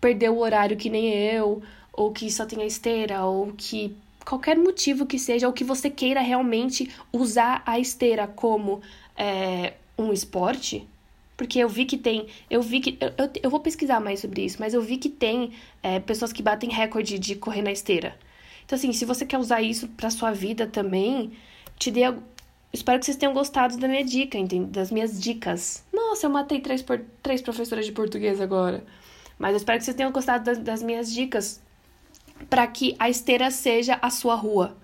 perdeu 0.00 0.34
o 0.34 0.40
horário 0.40 0.76
que 0.76 0.88
nem 0.88 1.06
eu, 1.12 1.62
ou 1.92 2.12
que 2.12 2.30
só 2.32 2.46
tem 2.46 2.62
a 2.62 2.66
esteira, 2.66 3.24
ou 3.26 3.52
que 3.56 3.94
qualquer 4.24 4.56
motivo 4.56 5.04
que 5.04 5.18
seja, 5.18 5.46
ou 5.46 5.52
que 5.52 5.62
você 5.62 5.90
queira 5.90 6.20
realmente 6.20 6.90
usar 7.12 7.62
a 7.66 7.78
esteira 7.78 8.26
como 8.26 8.80
é, 9.16 9.74
um 9.98 10.12
esporte, 10.14 10.88
porque 11.36 11.58
eu 11.58 11.68
vi 11.68 11.84
que 11.84 11.98
tem. 11.98 12.26
Eu 12.48 12.62
vi 12.62 12.80
que. 12.80 12.96
Eu, 13.00 13.12
eu, 13.18 13.30
eu, 13.42 13.50
vou 13.50 13.60
pesquisar 13.60 14.00
mais 14.00 14.20
sobre 14.20 14.44
isso, 14.46 14.56
mas 14.58 14.72
eu 14.72 14.80
vi 14.80 14.96
que 14.96 15.10
tem 15.10 15.52
é, 15.82 16.00
pessoas 16.00 16.32
que 16.32 16.42
batem 16.42 16.70
recorde 16.70 17.18
de 17.18 17.34
correr 17.36 17.60
na 17.62 17.70
esteira. 17.70 18.16
Então, 18.66 18.76
assim, 18.76 18.92
se 18.92 19.04
você 19.04 19.24
quer 19.24 19.38
usar 19.38 19.62
isso 19.62 19.86
pra 19.88 20.10
sua 20.10 20.32
vida 20.32 20.66
também, 20.66 21.32
te 21.78 21.90
dei. 21.90 22.02
Espero 22.72 22.98
que 22.98 23.06
vocês 23.06 23.16
tenham 23.16 23.32
gostado 23.32 23.78
da 23.78 23.86
minha 23.86 24.04
dica, 24.04 24.36
entende? 24.36 24.66
das 24.66 24.90
minhas 24.90 25.20
dicas. 25.20 25.84
Nossa, 25.92 26.26
eu 26.26 26.30
matei 26.30 26.60
três, 26.60 26.82
por... 26.82 27.00
três 27.22 27.40
professoras 27.40 27.86
de 27.86 27.92
português 27.92 28.40
agora. 28.40 28.84
Mas 29.38 29.52
eu 29.52 29.58
espero 29.58 29.78
que 29.78 29.84
vocês 29.84 29.96
tenham 29.96 30.10
gostado 30.10 30.44
das, 30.44 30.58
das 30.58 30.82
minhas 30.82 31.12
dicas 31.12 31.62
para 32.50 32.66
que 32.66 32.96
a 32.98 33.08
esteira 33.08 33.50
seja 33.52 33.98
a 34.02 34.10
sua 34.10 34.34
rua. 34.34 34.76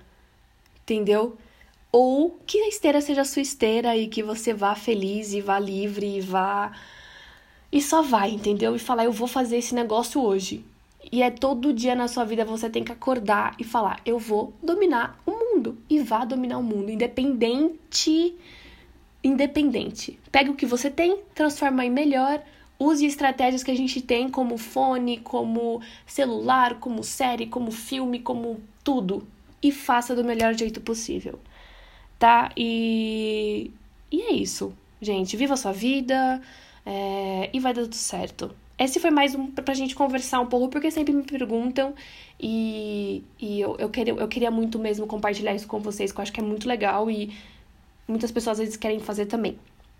Entendeu? 0.82 1.36
Ou 1.90 2.38
que 2.46 2.58
a 2.60 2.68
esteira 2.68 3.00
seja 3.00 3.22
a 3.22 3.24
sua 3.24 3.42
esteira 3.42 3.96
e 3.96 4.06
que 4.06 4.22
você 4.22 4.54
vá 4.54 4.74
feliz 4.76 5.32
e 5.32 5.40
vá 5.40 5.58
livre 5.58 6.18
e 6.18 6.20
vá. 6.20 6.72
E 7.70 7.82
só 7.82 8.00
vai, 8.00 8.30
entendeu? 8.30 8.76
E 8.76 8.78
falar, 8.78 9.04
eu 9.04 9.12
vou 9.12 9.26
fazer 9.26 9.56
esse 9.56 9.74
negócio 9.74 10.22
hoje. 10.22 10.64
E 11.10 11.22
é 11.22 11.30
todo 11.30 11.72
dia 11.72 11.94
na 11.94 12.08
sua 12.08 12.24
vida 12.24 12.44
você 12.44 12.70
tem 12.70 12.84
que 12.84 12.92
acordar 12.92 13.54
e 13.58 13.64
falar: 13.64 14.00
eu 14.04 14.18
vou 14.18 14.52
dominar 14.62 15.20
o 15.26 15.30
mundo. 15.30 15.78
E 15.88 16.00
vá 16.00 16.24
dominar 16.24 16.58
o 16.58 16.62
mundo, 16.62 16.90
independente. 16.90 18.34
Independente. 19.24 20.18
Pega 20.30 20.50
o 20.50 20.54
que 20.54 20.66
você 20.66 20.90
tem, 20.90 21.20
transforma 21.34 21.84
em 21.84 21.90
melhor, 21.90 22.42
Use 22.82 23.06
estratégias 23.06 23.62
que 23.62 23.70
a 23.70 23.76
gente 23.76 24.00
tem 24.00 24.28
como 24.28 24.58
fone, 24.58 25.18
como 25.18 25.80
celular, 26.04 26.80
como 26.80 27.04
série, 27.04 27.46
como 27.46 27.70
filme, 27.70 28.18
como 28.18 28.60
tudo. 28.82 29.24
E 29.62 29.70
faça 29.70 30.16
do 30.16 30.24
melhor 30.24 30.52
jeito 30.54 30.80
possível. 30.80 31.38
Tá? 32.18 32.50
E, 32.56 33.70
e 34.10 34.22
é 34.22 34.32
isso, 34.32 34.76
gente. 35.00 35.36
Viva 35.36 35.54
a 35.54 35.56
sua 35.56 35.72
vida 35.72 36.42
é... 36.84 37.50
e 37.52 37.60
vai 37.60 37.72
dar 37.72 37.82
tudo 37.82 37.94
certo. 37.94 38.50
Esse 38.78 38.98
foi 38.98 39.10
mais 39.10 39.34
um 39.34 39.46
pra 39.50 39.74
gente 39.74 39.94
conversar 39.94 40.40
um 40.40 40.46
pouco, 40.46 40.68
porque 40.68 40.90
sempre 40.90 41.12
me 41.12 41.22
perguntam 41.22 41.94
e, 42.40 43.22
e 43.38 43.60
eu, 43.60 43.76
eu, 43.78 43.88
queria, 43.88 44.14
eu 44.14 44.28
queria 44.28 44.50
muito 44.50 44.78
mesmo 44.78 45.06
compartilhar 45.06 45.54
isso 45.54 45.66
com 45.66 45.78
vocês, 45.78 46.10
que 46.10 46.18
eu 46.18 46.22
acho 46.22 46.32
que 46.32 46.40
é 46.40 46.42
muito 46.42 46.66
legal 46.66 47.10
e 47.10 47.32
muitas 48.08 48.32
pessoas 48.32 48.58
às 48.58 48.64
vezes 48.64 48.76
querem 48.76 48.98
fazer 48.98 49.26
também. 49.26 49.58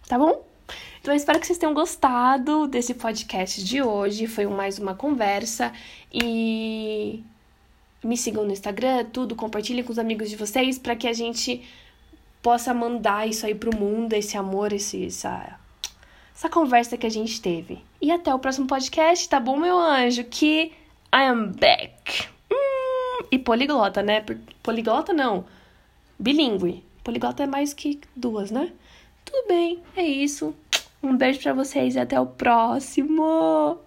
Tá 0.09 0.19
bom? 0.19 0.43
Então 1.01 1.13
eu 1.13 1.17
espero 1.17 1.39
que 1.39 1.47
vocês 1.47 1.59
tenham 1.59 1.75
gostado 1.75 2.67
desse 2.67 2.95
podcast 2.95 3.63
de 3.63 3.83
hoje. 3.83 4.27
Foi 4.27 4.47
mais 4.47 4.79
uma 4.79 4.95
conversa 4.95 5.73
e 6.13 7.23
me 8.03 8.17
sigam 8.17 8.45
no 8.45 8.53
Instagram, 8.53 9.05
tudo, 9.13 9.37
compartilhem 9.37 9.85
com 9.85 9.93
os 9.93 9.99
amigos 9.99 10.29
de 10.29 10.37
vocês 10.37 10.79
para 10.79 10.97
que 10.97 11.07
a 11.07 11.13
gente 11.13 11.63
possa 12.43 12.75
mandar 12.75 13.29
isso 13.29 13.47
aí 13.47 13.55
pro 13.55 13.77
mundo, 13.77 14.13
esse 14.15 14.37
amor, 14.37 14.73
esse, 14.73 15.07
essa, 15.07 15.59
essa 16.35 16.49
conversa 16.49 16.97
que 16.97 17.07
a 17.07 17.11
gente 17.11 17.41
teve. 17.41 17.79
E 18.01 18.11
até 18.11 18.35
o 18.35 18.39
próximo 18.39 18.67
podcast, 18.67 19.29
tá 19.29 19.39
bom, 19.39 19.57
meu 19.57 19.79
anjo? 19.79 20.25
Que 20.25 20.73
I 21.15 21.27
am 21.27 21.53
back. 21.53 22.29
Hum, 22.51 23.25
e 23.31 23.39
poliglota, 23.39 24.03
né? 24.03 24.25
Poliglota 24.63 25.13
não. 25.13 25.45
Bilingue. 26.19 26.85
Poliglota 27.05 27.43
é 27.43 27.47
mais 27.47 27.75
que 27.75 28.01
duas, 28.15 28.51
né? 28.51 28.73
Tudo 29.25 29.49
bem, 29.49 29.83
é 29.97 30.05
isso. 30.05 30.55
Um 31.03 31.17
beijo 31.17 31.41
para 31.41 31.53
vocês 31.53 31.97
e 31.97 31.99
até 31.99 32.21
o 32.21 32.27
próximo. 32.27 33.79